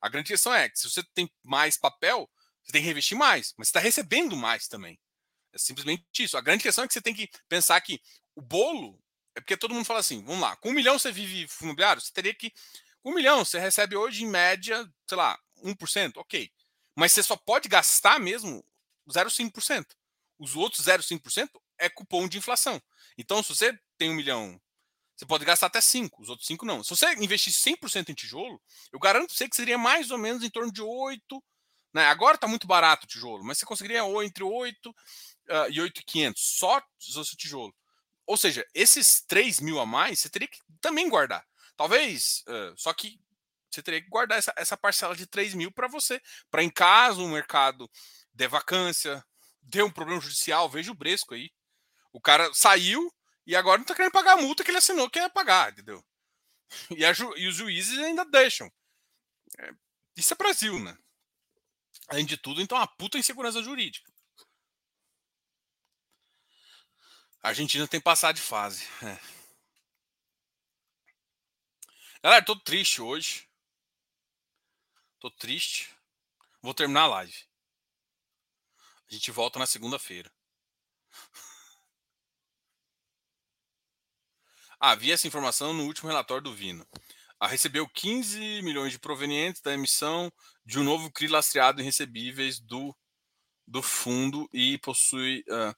A 0.00 0.08
grande 0.08 0.28
questão 0.28 0.54
é 0.54 0.68
que 0.68 0.78
se 0.78 0.88
você 0.88 1.02
tem 1.12 1.28
mais 1.42 1.76
papel, 1.76 2.30
você 2.62 2.70
tem 2.70 2.80
que 2.80 2.84
reinvestir 2.84 3.18
mais, 3.18 3.52
mas 3.58 3.66
você 3.66 3.70
está 3.70 3.80
recebendo 3.80 4.36
mais 4.36 4.68
também. 4.68 4.96
É 5.52 5.58
simplesmente 5.58 6.04
isso. 6.20 6.36
A 6.36 6.40
grande 6.40 6.62
questão 6.62 6.84
é 6.84 6.86
que 6.86 6.94
você 6.94 7.02
tem 7.02 7.12
que 7.12 7.28
pensar 7.48 7.80
que 7.80 8.00
o 8.36 8.40
bolo 8.40 8.96
é 9.34 9.40
porque 9.40 9.56
todo 9.56 9.74
mundo 9.74 9.84
fala 9.84 9.98
assim: 9.98 10.22
vamos 10.24 10.40
lá, 10.40 10.54
com 10.54 10.68
um 10.70 10.72
milhão 10.72 10.96
você 10.96 11.10
vive 11.10 11.48
fundo 11.48 11.70
imobiliário, 11.70 12.00
você 12.00 12.12
teria 12.12 12.32
que. 12.32 12.52
Com 13.02 13.10
um 13.10 13.14
milhão, 13.14 13.44
você 13.44 13.58
recebe 13.58 13.96
hoje, 13.96 14.22
em 14.22 14.28
média, 14.28 14.88
sei 15.08 15.18
lá, 15.18 15.36
1%, 15.64 16.12
ok. 16.18 16.48
Mas 16.94 17.10
você 17.10 17.24
só 17.24 17.34
pode 17.34 17.68
gastar 17.68 18.20
mesmo 18.20 18.64
0,5%. 19.08 19.84
Os 20.38 20.54
outros 20.54 20.86
0,5% 20.86 21.48
é 21.82 21.88
cupom 21.88 22.28
de 22.28 22.38
inflação. 22.38 22.80
Então, 23.18 23.42
se 23.42 23.54
você 23.54 23.78
tem 23.98 24.10
um 24.10 24.14
milhão, 24.14 24.60
você 25.16 25.26
pode 25.26 25.44
gastar 25.44 25.66
até 25.66 25.80
5, 25.80 26.22
os 26.22 26.28
outros 26.28 26.46
5 26.46 26.64
não. 26.64 26.82
Se 26.82 26.90
você 26.90 27.12
investir 27.14 27.52
100% 27.52 28.08
em 28.08 28.14
tijolo, 28.14 28.60
eu 28.92 28.98
garanto 28.98 29.34
você 29.34 29.48
que 29.48 29.56
seria 29.56 29.76
mais 29.76 30.10
ou 30.10 30.18
menos 30.18 30.42
em 30.42 30.50
torno 30.50 30.72
de 30.72 30.82
8. 30.82 31.44
Né? 31.92 32.06
Agora 32.06 32.36
está 32.36 32.48
muito 32.48 32.66
barato 32.66 33.04
o 33.04 33.08
tijolo, 33.08 33.44
mas 33.44 33.58
você 33.58 33.66
conseguiria 33.66 34.00
entre 34.24 34.42
8 34.42 34.90
uh, 34.90 34.94
e 35.70 35.80
8,500 35.80 36.42
só 36.42 36.78
o 36.78 37.36
tijolo. 37.36 37.74
Ou 38.26 38.36
seja, 38.36 38.66
esses 38.72 39.20
3 39.26 39.60
mil 39.60 39.78
a 39.78 39.84
mais, 39.84 40.20
você 40.20 40.28
teria 40.28 40.48
que 40.48 40.58
também 40.80 41.08
guardar. 41.08 41.44
Talvez, 41.76 42.42
uh, 42.48 42.74
só 42.76 42.92
que 42.94 43.20
você 43.70 43.82
teria 43.82 44.02
que 44.02 44.08
guardar 44.08 44.38
essa, 44.38 44.52
essa 44.56 44.76
parcela 44.76 45.16
de 45.16 45.26
3 45.26 45.54
mil 45.54 45.72
para 45.72 45.88
você, 45.88 46.20
para 46.50 46.62
em 46.62 46.70
caso 46.70 47.24
o 47.24 47.28
mercado 47.28 47.90
der 48.32 48.48
vacância, 48.48 49.24
deu 49.62 49.86
um 49.86 49.90
problema 49.90 50.20
judicial, 50.20 50.68
veja 50.68 50.90
o 50.90 50.94
Bresco 50.94 51.34
aí. 51.34 51.50
O 52.12 52.20
cara 52.20 52.52
saiu 52.52 53.12
e 53.46 53.56
agora 53.56 53.78
não 53.78 53.84
tá 53.84 53.94
querendo 53.94 54.12
pagar 54.12 54.34
a 54.34 54.42
multa 54.42 54.62
que 54.62 54.70
ele 54.70 54.78
assinou 54.78 55.10
que 55.10 55.18
ia 55.18 55.30
pagar, 55.30 55.72
entendeu? 55.72 56.04
E, 56.90 57.02
e 57.02 57.48
os 57.48 57.54
juízes 57.54 57.98
ainda 57.98 58.24
deixam. 58.24 58.70
É, 59.58 59.74
isso 60.16 60.32
é 60.32 60.36
Brasil, 60.36 60.78
né? 60.78 60.96
Além 62.08 62.24
de 62.24 62.36
tudo, 62.36 62.62
então, 62.62 62.78
uma 62.78 62.86
puta 62.86 63.18
insegurança 63.18 63.62
jurídica. 63.62 64.10
A 67.42 67.48
Argentina 67.48 67.88
tem 67.88 68.00
passado 68.00 68.36
de 68.36 68.42
fase. 68.42 68.86
É. 69.02 69.18
Galera, 72.22 72.44
tô 72.44 72.54
triste 72.54 73.02
hoje. 73.02 73.48
Tô 75.18 75.30
triste. 75.30 75.90
Vou 76.60 76.72
terminar 76.72 77.02
a 77.02 77.06
live. 77.08 77.44
A 79.10 79.14
gente 79.14 79.30
volta 79.30 79.58
na 79.58 79.66
segunda-feira. 79.66 80.32
Havia 84.84 85.14
essa 85.14 85.28
informação 85.28 85.72
no 85.72 85.84
último 85.84 86.08
relatório 86.08 86.42
do 86.42 86.52
Vino. 86.52 86.84
A 87.38 87.46
recebeu 87.46 87.88
15 87.88 88.62
milhões 88.62 88.90
de 88.90 88.98
provenientes 88.98 89.62
da 89.62 89.72
emissão 89.72 90.28
de 90.66 90.76
um 90.76 90.82
novo 90.82 91.08
CRI 91.12 91.28
lastreado 91.28 91.80
em 91.80 91.84
recebíveis 91.84 92.58
do, 92.58 92.92
do 93.64 93.80
fundo 93.80 94.48
e 94.52 94.78
possui, 94.78 95.44
uh, 95.48 95.72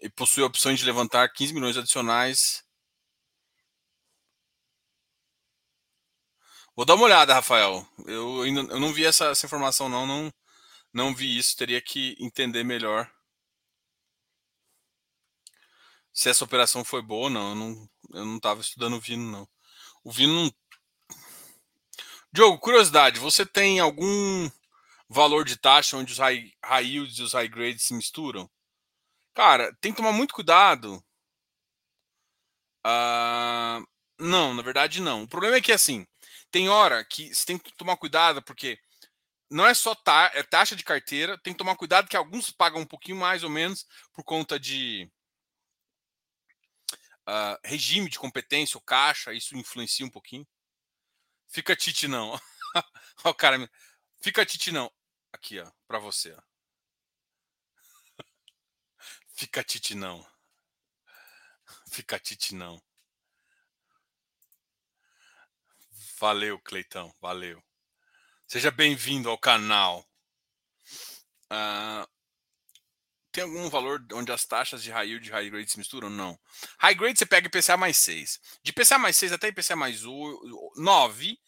e 0.00 0.10
possui 0.10 0.42
opções 0.42 0.78
de 0.78 0.84
levantar 0.84 1.32
15 1.32 1.54
milhões 1.54 1.78
adicionais. 1.78 2.62
Vou 6.76 6.84
dar 6.84 6.94
uma 6.94 7.04
olhada, 7.04 7.32
Rafael. 7.32 7.88
Eu 8.06 8.42
ainda 8.42 8.60
eu 8.60 8.78
não 8.78 8.92
vi 8.92 9.06
essa, 9.06 9.28
essa 9.30 9.46
informação, 9.46 9.88
não, 9.88 10.06
não. 10.06 10.30
Não 10.92 11.14
vi 11.14 11.38
isso. 11.38 11.56
Teria 11.56 11.80
que 11.80 12.14
entender 12.20 12.64
melhor 12.64 13.10
se 16.16 16.30
essa 16.30 16.44
operação 16.44 16.82
foi 16.82 17.02
boa 17.02 17.24
ou 17.24 17.30
não. 17.30 17.54
Não, 17.54 17.88
eu 18.12 18.24
não 18.24 18.36
estava 18.36 18.60
estudando 18.60 18.96
o 18.96 19.00
Vino, 19.00 19.30
não. 19.30 19.48
O 20.04 20.10
Vino 20.10 20.34
não 20.34 20.52
Diogo, 22.32 22.58
curiosidade, 22.58 23.18
você 23.18 23.46
tem 23.46 23.80
algum 23.80 24.50
valor 25.08 25.44
de 25.44 25.56
taxa 25.56 25.96
onde 25.96 26.12
os 26.12 26.18
high, 26.18 26.52
high 26.62 26.84
yields 26.84 27.18
e 27.18 27.22
os 27.22 27.32
high 27.32 27.48
grades 27.48 27.84
se 27.84 27.94
misturam? 27.94 28.50
Cara, 29.34 29.74
tem 29.80 29.90
que 29.90 29.96
tomar 29.96 30.12
muito 30.12 30.34
cuidado. 30.34 31.02
Uh, 32.86 33.86
não, 34.18 34.54
na 34.54 34.62
verdade 34.62 35.00
não. 35.00 35.22
O 35.22 35.28
problema 35.28 35.56
é 35.56 35.60
que 35.62 35.72
assim, 35.72 36.06
tem 36.50 36.68
hora 36.68 37.04
que 37.04 37.34
você 37.34 37.46
tem 37.46 37.58
que 37.58 37.74
tomar 37.74 37.96
cuidado 37.96 38.42
porque 38.42 38.78
não 39.50 39.66
é 39.66 39.74
só 39.74 39.94
ta 39.94 40.30
é 40.34 40.42
taxa 40.42 40.76
de 40.76 40.84
carteira, 40.84 41.38
tem 41.38 41.52
que 41.52 41.58
tomar 41.58 41.76
cuidado 41.76 42.08
que 42.08 42.16
alguns 42.16 42.50
pagam 42.50 42.82
um 42.82 42.86
pouquinho 42.86 43.16
mais 43.16 43.42
ou 43.42 43.50
menos 43.50 43.86
por 44.12 44.24
conta 44.24 44.58
de 44.60 45.10
uh, 47.28 47.58
regime 47.64 48.08
de 48.08 48.18
competência 48.18 48.76
ou 48.76 48.82
caixa, 48.82 49.32
isso 49.32 49.56
influencia 49.56 50.06
um 50.06 50.10
pouquinho. 50.10 50.46
Fica 51.48 51.76
Tite 51.76 52.08
não. 52.08 52.38
o 53.24 53.34
cara, 53.34 53.70
fica 54.20 54.44
Tite 54.46 54.72
não. 54.72 54.92
Aqui, 55.32 55.60
ó, 55.60 55.70
para 55.86 55.98
você, 55.98 56.32
ó. 56.32 56.42
Fica 59.34 59.62
Tite 59.62 59.94
não. 59.94 60.26
Fica 61.90 62.18
Tite 62.18 62.54
não. 62.54 62.82
Valeu, 66.18 66.58
Cleitão, 66.60 67.14
valeu. 67.20 67.62
Seja 68.46 68.70
bem-vindo 68.70 69.28
ao 69.28 69.36
canal. 69.36 70.08
Uh, 71.52 72.15
tem 73.36 73.44
algum 73.44 73.68
valor 73.68 74.02
onde 74.14 74.32
as 74.32 74.46
taxas 74.46 74.82
de 74.82 74.90
high 74.90 75.08
yield 75.08 75.28
e 75.28 75.30
high 75.30 75.50
grade 75.50 75.70
se 75.70 75.76
misturam? 75.76 76.08
Não. 76.08 76.38
High 76.78 76.94
grade 76.94 77.18
você 77.18 77.26
pega 77.26 77.48
IPCA 77.48 77.76
mais 77.76 77.98
6. 77.98 78.40
De 78.62 78.70
IPCA 78.70 78.98
mais 78.98 79.14
6 79.18 79.32
até 79.32 79.48
IPCA 79.48 79.76
mais 79.76 80.02
9 80.74 81.38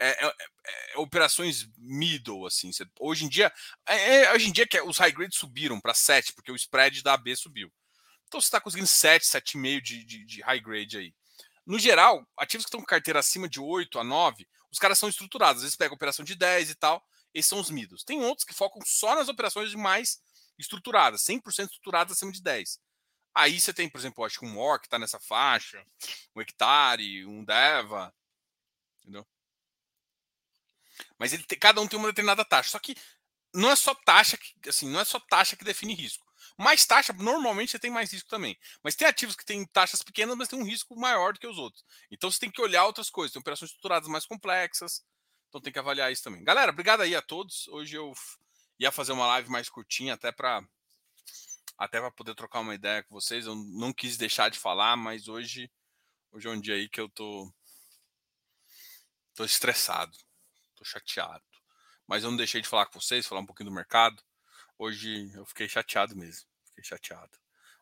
é, 0.00 0.26
é, 0.26 0.26
é, 0.26 0.98
operações 0.98 1.68
middle, 1.78 2.46
assim. 2.46 2.72
Você, 2.72 2.84
hoje 2.98 3.26
em 3.26 3.28
dia, 3.28 3.52
é, 3.86 4.24
é 4.24 4.34
hoje 4.34 4.48
em 4.48 4.52
dia 4.52 4.66
que 4.66 4.80
os 4.80 4.98
high 4.98 5.12
grade 5.12 5.36
subiram 5.36 5.80
para 5.80 5.94
7, 5.94 6.32
porque 6.32 6.50
o 6.50 6.56
spread 6.56 7.00
da 7.04 7.14
AB 7.14 7.36
subiu. 7.36 7.72
Então 8.26 8.40
você 8.40 8.48
está 8.48 8.60
conseguindo 8.60 8.88
7, 8.88 9.24
7,5 9.24 9.80
de, 9.80 10.04
de, 10.04 10.24
de 10.24 10.42
high 10.42 10.60
grade 10.60 10.98
aí. 10.98 11.14
No 11.64 11.78
geral, 11.78 12.26
ativos 12.36 12.64
que 12.64 12.70
estão 12.70 12.80
com 12.80 12.86
carteira 12.86 13.20
acima 13.20 13.48
de 13.48 13.60
8 13.60 14.00
a 14.00 14.02
9, 14.02 14.48
os 14.68 14.80
caras 14.80 14.98
são 14.98 15.08
estruturados. 15.08 15.58
Às 15.58 15.62
vezes 15.62 15.76
pega 15.76 15.94
operação 15.94 16.24
de 16.24 16.34
10 16.34 16.70
e 16.70 16.74
tal. 16.74 17.06
Esses 17.32 17.48
são 17.48 17.60
os 17.60 17.70
middles. 17.70 18.02
Tem 18.02 18.20
outros 18.24 18.44
que 18.44 18.52
focam 18.52 18.82
só 18.84 19.14
nas 19.14 19.28
operações 19.28 19.72
mais 19.76 20.18
estruturadas, 20.58 21.22
100% 21.22 21.64
estruturadas 21.64 22.12
acima 22.12 22.32
de 22.32 22.42
10. 22.42 22.80
Aí 23.34 23.60
você 23.60 23.72
tem, 23.72 23.88
por 23.88 23.98
exemplo, 23.98 24.24
acho 24.24 24.38
que 24.38 24.46
um 24.46 24.50
MOR 24.50 24.80
que 24.80 24.86
está 24.86 24.98
nessa 24.98 25.20
faixa, 25.20 25.84
um 26.34 26.40
Hectare, 26.40 27.26
um 27.26 27.44
Deva, 27.44 28.14
entendeu? 28.98 29.26
Mas 31.18 31.32
ele 31.32 31.44
tem, 31.44 31.58
cada 31.58 31.80
um 31.80 31.86
tem 31.86 31.98
uma 31.98 32.08
determinada 32.08 32.44
taxa. 32.44 32.70
Só 32.70 32.78
que 32.78 32.96
não 33.54 33.70
é 33.70 33.76
só 33.76 33.94
taxa 33.94 34.36
que, 34.36 34.68
assim, 34.68 34.88
não 34.88 35.00
é 35.00 35.04
só 35.04 35.20
taxa 35.20 35.56
que 35.56 35.64
define 35.64 35.94
risco. 35.94 36.26
Mais 36.58 36.86
taxa, 36.86 37.12
normalmente 37.12 37.72
você 37.72 37.78
tem 37.78 37.90
mais 37.90 38.10
risco 38.10 38.28
também. 38.28 38.58
Mas 38.82 38.94
tem 38.94 39.06
ativos 39.06 39.36
que 39.36 39.44
têm 39.44 39.66
taxas 39.66 40.02
pequenas, 40.02 40.36
mas 40.36 40.48
tem 40.48 40.58
um 40.58 40.64
risco 40.64 40.96
maior 40.96 41.32
do 41.32 41.40
que 41.40 41.46
os 41.46 41.58
outros. 41.58 41.84
Então 42.10 42.30
você 42.30 42.38
tem 42.38 42.50
que 42.50 42.62
olhar 42.62 42.86
outras 42.86 43.10
coisas. 43.10 43.32
Tem 43.32 43.40
operações 43.40 43.70
estruturadas 43.70 44.08
mais 44.08 44.24
complexas. 44.24 45.04
Então 45.48 45.60
tem 45.60 45.72
que 45.72 45.78
avaliar 45.78 46.10
isso 46.10 46.22
também. 46.22 46.42
Galera, 46.42 46.72
obrigado 46.72 47.02
aí 47.02 47.14
a 47.14 47.22
todos. 47.22 47.68
Hoje 47.68 47.96
eu 47.96 48.12
ia 48.78 48.92
fazer 48.92 49.12
uma 49.12 49.26
live 49.26 49.50
mais 49.50 49.68
curtinha, 49.68 50.14
até 50.14 50.32
para 50.32 50.62
até 51.78 52.00
para 52.00 52.10
poder 52.10 52.34
trocar 52.34 52.60
uma 52.60 52.74
ideia 52.74 53.02
com 53.02 53.14
vocês. 53.14 53.46
Eu 53.46 53.54
não 53.54 53.92
quis 53.92 54.16
deixar 54.16 54.50
de 54.50 54.58
falar, 54.58 54.96
mas 54.96 55.28
hoje 55.28 55.70
hoje 56.32 56.48
é 56.48 56.50
um 56.50 56.60
dia 56.60 56.74
aí 56.74 56.88
que 56.88 57.00
eu 57.00 57.08
tô 57.08 57.52
tô 59.34 59.44
estressado, 59.44 60.16
tô 60.74 60.84
chateado. 60.84 61.44
Mas 62.06 62.24
eu 62.24 62.30
não 62.30 62.36
deixei 62.36 62.60
de 62.62 62.68
falar 62.68 62.86
com 62.86 63.00
vocês, 63.00 63.26
falar 63.26 63.40
um 63.40 63.46
pouquinho 63.46 63.70
do 63.70 63.74
mercado. 63.74 64.22
Hoje 64.78 65.30
eu 65.34 65.44
fiquei 65.46 65.68
chateado 65.68 66.16
mesmo, 66.16 66.46
fiquei 66.66 66.84
chateado. 66.84 67.38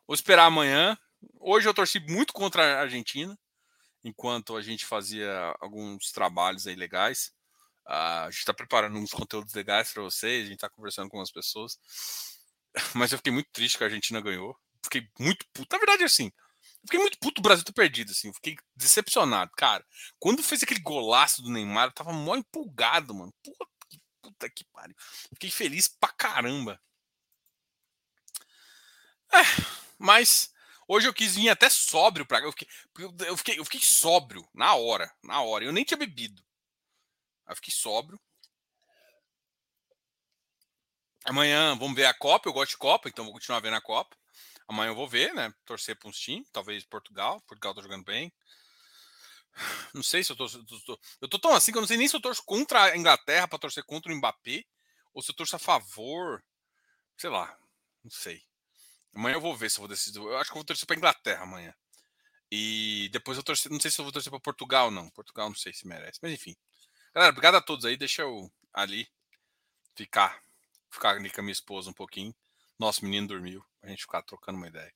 Vou 0.07 0.15
esperar 0.15 0.45
amanhã. 0.45 0.97
Hoje 1.39 1.67
eu 1.67 1.73
torci 1.73 1.99
muito 1.99 2.33
contra 2.33 2.63
a 2.63 2.81
Argentina, 2.81 3.37
enquanto 4.03 4.55
a 4.55 4.61
gente 4.61 4.85
fazia 4.85 5.55
alguns 5.59 6.11
trabalhos 6.11 6.67
aí 6.67 6.75
legais. 6.75 7.33
A 7.85 8.25
gente 8.31 8.39
está 8.39 8.53
preparando 8.53 8.97
uns 8.97 9.11
conteúdos 9.11 9.53
legais 9.53 9.93
para 9.93 10.01
vocês, 10.01 10.43
a 10.43 10.45
gente 10.45 10.55
está 10.55 10.69
conversando 10.69 11.09
com 11.09 11.21
as 11.21 11.31
pessoas. 11.31 11.77
Mas 12.95 13.11
eu 13.11 13.17
fiquei 13.19 13.31
muito 13.31 13.49
triste 13.51 13.77
que 13.77 13.83
a 13.83 13.87
Argentina 13.87 14.19
ganhou. 14.21 14.57
Fiquei 14.83 15.07
muito 15.19 15.45
puto. 15.53 15.67
Na 15.71 15.77
verdade, 15.77 16.03
assim, 16.03 16.31
fiquei 16.81 16.99
muito 16.99 17.17
puto 17.19 17.39
o 17.39 17.43
Brasil 17.43 17.63
ter 17.63 17.73
perdido, 17.73 18.11
assim. 18.11 18.33
Fiquei 18.33 18.55
decepcionado, 18.75 19.51
cara. 19.55 19.85
Quando 20.19 20.43
fez 20.43 20.63
aquele 20.63 20.79
golaço 20.79 21.41
do 21.41 21.51
Neymar, 21.51 21.87
eu 21.87 21.91
tava 21.91 22.13
mó 22.13 22.35
empolgado, 22.35 23.13
mano. 23.13 23.33
Puta 23.43 23.65
que, 23.89 23.99
puta 24.21 24.49
que 24.49 24.65
pariu. 24.65 24.95
Fiquei 25.33 25.51
feliz 25.51 25.87
pra 25.87 26.09
caramba. 26.09 26.79
É, 29.33 29.43
mas 29.97 30.51
hoje 30.87 31.07
eu 31.07 31.13
quis 31.13 31.35
vir 31.35 31.49
até 31.49 31.69
sóbrio 31.69 32.25
pra. 32.25 32.39
Eu 32.39 32.51
fiquei, 32.51 32.67
eu, 33.27 33.37
fiquei, 33.37 33.59
eu 33.59 33.65
fiquei 33.65 33.81
sóbrio 33.81 34.47
na 34.53 34.75
hora, 34.75 35.11
na 35.23 35.41
hora. 35.41 35.65
Eu 35.65 35.73
nem 35.73 35.83
tinha 35.83 35.97
bebido. 35.97 36.44
Aí 37.45 37.55
fiquei 37.55 37.73
sóbrio. 37.73 38.19
Amanhã 41.25 41.75
vamos 41.77 41.95
ver 41.95 42.05
a 42.05 42.13
Copa. 42.13 42.47
Eu 42.47 42.53
gosto 42.53 42.71
de 42.71 42.77
Copa, 42.77 43.09
então 43.09 43.25
vou 43.25 43.33
continuar 43.33 43.59
vendo 43.59 43.75
a 43.75 43.81
Copa. 43.81 44.15
Amanhã 44.67 44.89
eu 44.91 44.95
vou 44.95 45.07
ver, 45.07 45.33
né? 45.33 45.53
Torcer 45.65 45.97
para 45.97 46.09
uns 46.09 46.17
times, 46.19 46.47
talvez 46.51 46.83
Portugal. 46.83 47.41
Portugal 47.41 47.73
tá 47.73 47.81
jogando 47.81 48.03
bem. 48.03 48.31
Não 49.93 50.03
sei 50.03 50.23
se 50.23 50.31
eu 50.31 50.35
tô, 50.35 50.47
tô, 50.49 50.99
Eu 51.21 51.27
tô 51.27 51.39
tão 51.39 51.53
assim 51.53 51.71
que 51.71 51.77
eu 51.77 51.81
não 51.81 51.87
sei 51.87 51.97
nem 51.97 52.07
se 52.07 52.15
eu 52.15 52.21
torço 52.21 52.43
contra 52.43 52.83
a 52.83 52.97
Inglaterra 52.97 53.47
para 53.47 53.59
torcer 53.59 53.83
contra 53.85 54.11
o 54.11 54.15
Mbappé 54.15 54.63
ou 55.13 55.21
se 55.21 55.31
eu 55.31 55.35
torço 55.35 55.55
a 55.55 55.59
favor. 55.59 56.43
Sei 57.17 57.29
lá. 57.29 57.57
Não 58.03 58.11
sei. 58.11 58.43
Amanhã 59.13 59.35
eu 59.35 59.41
vou 59.41 59.55
ver 59.55 59.69
se 59.71 59.77
eu 59.77 59.81
vou 59.81 59.87
decidir. 59.87 60.19
Eu 60.19 60.37
acho 60.37 60.51
que 60.51 60.57
eu 60.57 60.59
vou 60.59 60.65
torcer 60.65 60.85
para 60.85 60.97
Inglaterra 60.97 61.43
amanhã. 61.43 61.73
E 62.51 63.09
depois 63.11 63.37
eu 63.37 63.43
torcer. 63.43 63.71
Não 63.71 63.79
sei 63.79 63.89
se 63.89 63.99
eu 63.99 64.03
vou 64.03 64.11
torcer 64.11 64.29
para 64.29 64.39
Portugal, 64.39 64.91
não. 64.91 65.09
Portugal 65.09 65.47
não 65.47 65.55
sei 65.55 65.73
se 65.73 65.87
merece. 65.87 66.19
Mas 66.21 66.33
enfim. 66.33 66.55
Galera, 67.15 67.31
obrigado 67.31 67.55
a 67.55 67.61
todos 67.61 67.85
aí. 67.85 67.95
Deixa 67.95 68.23
eu 68.23 68.51
ali 68.73 69.07
ficar, 69.95 70.37
ficar 70.91 71.11
ali 71.11 71.29
com 71.29 71.39
a 71.39 71.43
minha 71.45 71.53
esposa 71.53 71.89
um 71.89 71.93
pouquinho. 71.93 72.35
Nosso 72.77 73.05
menino 73.05 73.25
dormiu. 73.25 73.63
A 73.81 73.87
gente 73.87 74.01
ficar 74.01 74.21
trocando 74.21 74.57
uma 74.57 74.67
ideia. 74.67 74.93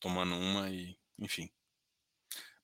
Tomando 0.00 0.34
uma 0.34 0.70
e, 0.70 0.96
enfim. 1.18 1.50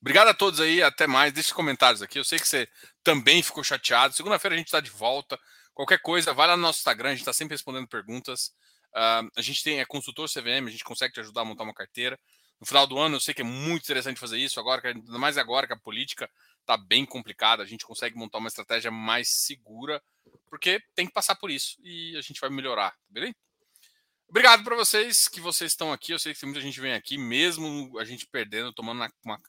Obrigado 0.01 0.29
a 0.29 0.33
todos 0.33 0.59
aí. 0.59 0.81
Até 0.81 1.05
mais. 1.05 1.31
Deixe 1.31 1.53
comentários 1.53 2.01
aqui. 2.01 2.17
Eu 2.17 2.23
sei 2.23 2.39
que 2.39 2.47
você 2.47 2.67
também 3.03 3.43
ficou 3.43 3.63
chateado. 3.63 4.15
Segunda-feira 4.15 4.55
a 4.55 4.57
gente 4.57 4.69
está 4.69 4.79
de 4.79 4.89
volta. 4.89 5.39
Qualquer 5.71 6.01
coisa, 6.01 6.33
vai 6.33 6.47
lá 6.47 6.57
no 6.57 6.63
nosso 6.63 6.79
Instagram. 6.79 7.09
A 7.09 7.11
gente 7.11 7.21
está 7.21 7.33
sempre 7.33 7.53
respondendo 7.53 7.87
perguntas. 7.87 8.55
Uh, 8.95 9.29
a 9.35 9.41
gente 9.43 9.63
tem 9.63 9.79
é 9.79 9.85
consultor 9.85 10.27
CVM. 10.27 10.65
A 10.65 10.71
gente 10.71 10.83
consegue 10.83 11.13
te 11.13 11.19
ajudar 11.19 11.41
a 11.41 11.45
montar 11.45 11.63
uma 11.63 11.75
carteira. 11.75 12.19
No 12.59 12.65
final 12.65 12.87
do 12.87 12.97
ano, 12.97 13.17
eu 13.17 13.19
sei 13.19 13.35
que 13.35 13.41
é 13.41 13.45
muito 13.45 13.83
interessante 13.83 14.19
fazer 14.19 14.39
isso. 14.39 14.59
Agora, 14.59 14.81
ainda 14.83 15.19
mais 15.19 15.37
agora 15.37 15.67
que 15.67 15.73
a 15.73 15.77
política 15.77 16.27
está 16.61 16.77
bem 16.77 17.05
complicada, 17.05 17.63
a 17.63 17.65
gente 17.65 17.85
consegue 17.85 18.15
montar 18.15 18.37
uma 18.37 18.47
estratégia 18.47 18.91
mais 18.91 19.29
segura, 19.29 20.01
porque 20.49 20.79
tem 20.95 21.07
que 21.07 21.13
passar 21.13 21.35
por 21.35 21.49
isso 21.49 21.77
e 21.81 22.15
a 22.17 22.21
gente 22.21 22.39
vai 22.39 22.49
melhorar, 22.49 22.91
tá 22.91 22.97
beleza? 23.09 23.35
Obrigado 24.27 24.63
para 24.63 24.75
vocês 24.75 25.27
que 25.27 25.41
vocês 25.41 25.71
estão 25.71 25.91
aqui. 25.91 26.11
Eu 26.11 26.19
sei 26.19 26.35
que 26.35 26.45
muita 26.45 26.61
gente 26.61 26.79
vem 26.79 26.93
aqui, 26.93 27.17
mesmo 27.17 27.97
a 27.97 28.05
gente 28.05 28.27
perdendo, 28.27 28.71
tomando 28.71 29.03
uma, 29.25 29.41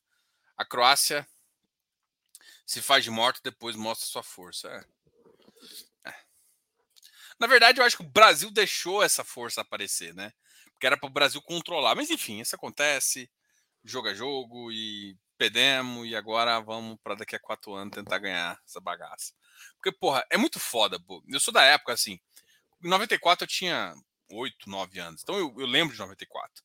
a 0.57 0.65
Croácia 0.65 1.29
se 2.71 2.81
faz 2.81 3.03
de 3.03 3.11
morto 3.11 3.43
depois 3.43 3.75
mostra 3.75 4.07
sua 4.07 4.23
força. 4.23 4.69
É. 4.69 6.09
É. 6.09 6.15
Na 7.39 7.47
verdade, 7.47 7.81
eu 7.81 7.85
acho 7.85 7.97
que 7.97 8.03
o 8.03 8.09
Brasil 8.09 8.51
deixou 8.51 9.03
essa 9.03 9.25
força 9.25 9.61
aparecer, 9.61 10.15
né? 10.15 10.33
Porque 10.73 10.87
era 10.87 10.97
para 10.97 11.09
o 11.09 11.13
Brasil 11.13 11.43
controlar. 11.43 11.95
Mas 11.95 12.11
enfim, 12.11 12.41
isso 12.41 12.55
acontece, 12.55 13.29
jogo 13.85 14.09
a 14.09 14.15
jogo 14.15 14.71
e 14.71 15.19
perdemos 15.41 16.07
e 16.07 16.15
agora 16.15 16.61
vamos 16.61 16.99
para 17.03 17.15
daqui 17.15 17.35
a 17.35 17.41
quatro 17.41 17.73
anos 17.73 17.95
tentar 17.95 18.19
ganhar 18.19 18.61
essa 18.63 18.79
bagaça. 18.79 19.33
Porque, 19.77 19.91
porra, 19.91 20.23
é 20.29 20.37
muito 20.37 20.61
foda, 20.61 21.01
pô. 21.01 21.25
Eu 21.27 21.41
sou 21.41 21.55
da 21.55 21.63
época, 21.63 21.95
assim, 21.95 22.21
em 22.85 22.89
94 22.91 23.45
eu 23.45 23.49
tinha 23.49 23.95
8, 24.31 24.69
9 24.69 24.99
anos. 24.99 25.23
Então 25.23 25.37
eu, 25.37 25.55
eu 25.59 25.67
lembro 25.67 25.95
de 25.95 25.99
94. 25.99 26.63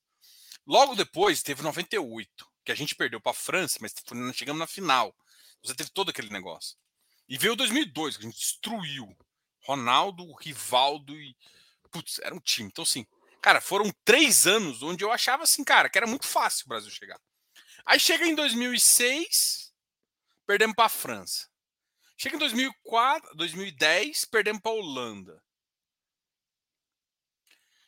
Logo 0.68 0.94
depois 0.94 1.42
teve 1.42 1.62
98. 1.62 2.46
que 2.66 2.72
a 2.72 2.76
gente 2.76 2.96
perdeu 2.96 3.22
para 3.22 3.32
a 3.32 3.36
França, 3.36 3.80
mas 3.80 3.94
chegamos 4.34 4.60
na 4.60 4.68
final. 4.68 5.16
Você 5.64 5.74
teve 5.74 5.90
todo 5.92 6.10
aquele 6.10 6.30
negócio. 6.30 6.76
E 7.30 7.38
veio 7.38 7.56
2002, 7.56 8.18
que 8.18 8.24
a 8.26 8.30
gente 8.30 8.38
destruiu. 8.38 9.16
Ronaldo, 9.64 10.34
Rivaldo 10.34 11.16
e. 11.16 11.34
Putz, 11.90 12.20
era 12.20 12.36
um 12.36 12.42
time. 12.42 12.68
Então, 12.68 12.84
assim, 12.84 13.08
cara, 13.42 13.62
foram 13.62 13.90
três 14.04 14.46
anos 14.46 14.84
onde 14.84 15.02
eu 15.02 15.14
achava 15.14 15.44
assim, 15.44 15.64
cara, 15.64 15.90
que 15.90 15.98
era 15.98 16.06
muito 16.06 16.28
fácil 16.28 16.66
o 16.66 16.70
Brasil 16.70 16.92
chegar. 16.92 17.18
Aí 17.86 18.00
chega 18.00 18.26
em 18.26 18.34
2006, 18.34 19.74
perdemos 20.46 20.76
para 20.76 20.86
a 20.86 20.90
França. 20.90 21.48
Chega 22.18 22.36
em 22.36 22.40
2004, 22.40 23.36
2010, 23.36 24.26
perdemos 24.26 24.62
para 24.62 24.72
a 24.72 24.76
Holanda. 24.76 25.44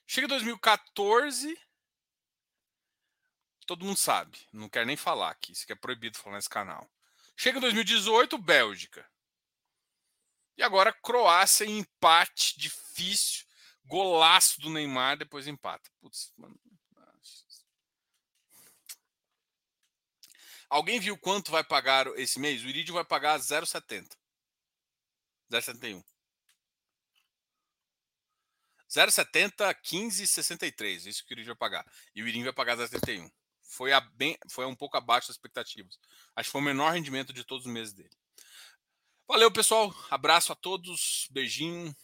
Chega 0.06 0.26
em 0.26 0.30
2014, 0.30 1.60
todo 3.66 3.86
mundo 3.86 3.98
sabe, 3.98 4.48
não 4.54 4.70
quero 4.70 4.86
nem 4.86 4.96
falar 4.96 5.32
aqui, 5.32 5.52
isso 5.52 5.66
que 5.66 5.74
é 5.74 5.76
proibido 5.76 6.18
falar 6.18 6.38
nesse 6.38 6.50
canal. 6.50 6.90
Chega 7.36 7.58
em 7.58 7.62
2018, 7.62 8.38
Bélgica. 8.38 9.10
E 10.58 10.64
agora 10.64 10.94
Croácia 10.94 11.66
em 11.66 11.80
empate 11.80 12.58
difícil, 12.58 13.46
golaço 13.86 14.60
do 14.62 14.70
Neymar, 14.70 15.18
depois 15.18 15.48
empata. 15.48 15.90
Putz, 16.00 16.34
mano. 16.38 16.60
Alguém 20.70 21.00
viu 21.00 21.18
quanto 21.18 21.52
vai 21.52 21.64
pagar 21.64 22.08
esse 22.18 22.40
mês? 22.40 22.64
O 22.64 22.68
Iridium 22.68 22.96
vai 22.96 23.06
pagar 23.06 23.40
0,70. 23.40 24.10
0,71. 25.52 26.04
0,70, 28.90 29.74
15,63. 29.82 31.08
Isso 31.08 31.26
que 31.26 31.34
o 31.34 31.36
Iridium 31.36 31.54
vai 31.54 31.58
pagar. 31.58 31.86
E 32.14 32.22
o 32.22 32.28
Iridium 32.28 32.44
vai 32.44 32.54
pagar 32.54 32.78
0,71. 32.78 33.32
Foi, 33.64 33.92
foi 34.50 34.66
um 34.66 34.76
pouco 34.76 34.98
abaixo 34.98 35.28
das 35.28 35.36
expectativas. 35.36 36.00
Acho 36.36 36.48
que 36.48 36.52
foi 36.52 36.62
o 36.62 36.64
menor 36.64 36.94
rendimento 36.94 37.34
de 37.34 37.44
todos 37.44 37.66
os 37.66 37.72
meses 37.72 37.94
dele. 37.94 38.16
Valeu, 39.28 39.52
pessoal. 39.52 39.94
Abraço 40.10 40.52
a 40.52 40.56
todos. 40.56 41.28
Beijinho. 41.32 41.96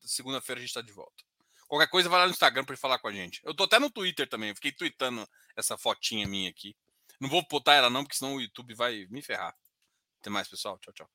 Segunda-feira 0.00 0.58
a 0.58 0.62
gente 0.62 0.70
está 0.70 0.82
de 0.82 0.92
volta. 0.92 1.24
Qualquer 1.68 1.88
coisa, 1.88 2.08
vai 2.08 2.20
lá 2.20 2.26
no 2.26 2.32
Instagram 2.32 2.64
para 2.64 2.76
falar 2.76 2.98
com 2.98 3.08
a 3.08 3.12
gente. 3.12 3.40
Eu 3.44 3.54
tô 3.54 3.64
até 3.64 3.78
no 3.78 3.90
Twitter 3.90 4.28
também. 4.28 4.54
fiquei 4.54 4.72
tweetando 4.72 5.28
essa 5.54 5.76
fotinha 5.76 6.26
minha 6.26 6.48
aqui. 6.48 6.74
Não 7.20 7.28
vou 7.28 7.44
botar 7.48 7.74
ela, 7.74 7.90
não, 7.90 8.04
porque 8.04 8.16
senão 8.16 8.34
o 8.34 8.40
YouTube 8.40 8.74
vai 8.74 9.06
me 9.10 9.22
ferrar. 9.22 9.56
Até 10.20 10.30
mais, 10.30 10.48
pessoal. 10.48 10.78
Tchau, 10.78 10.92
tchau. 10.92 11.08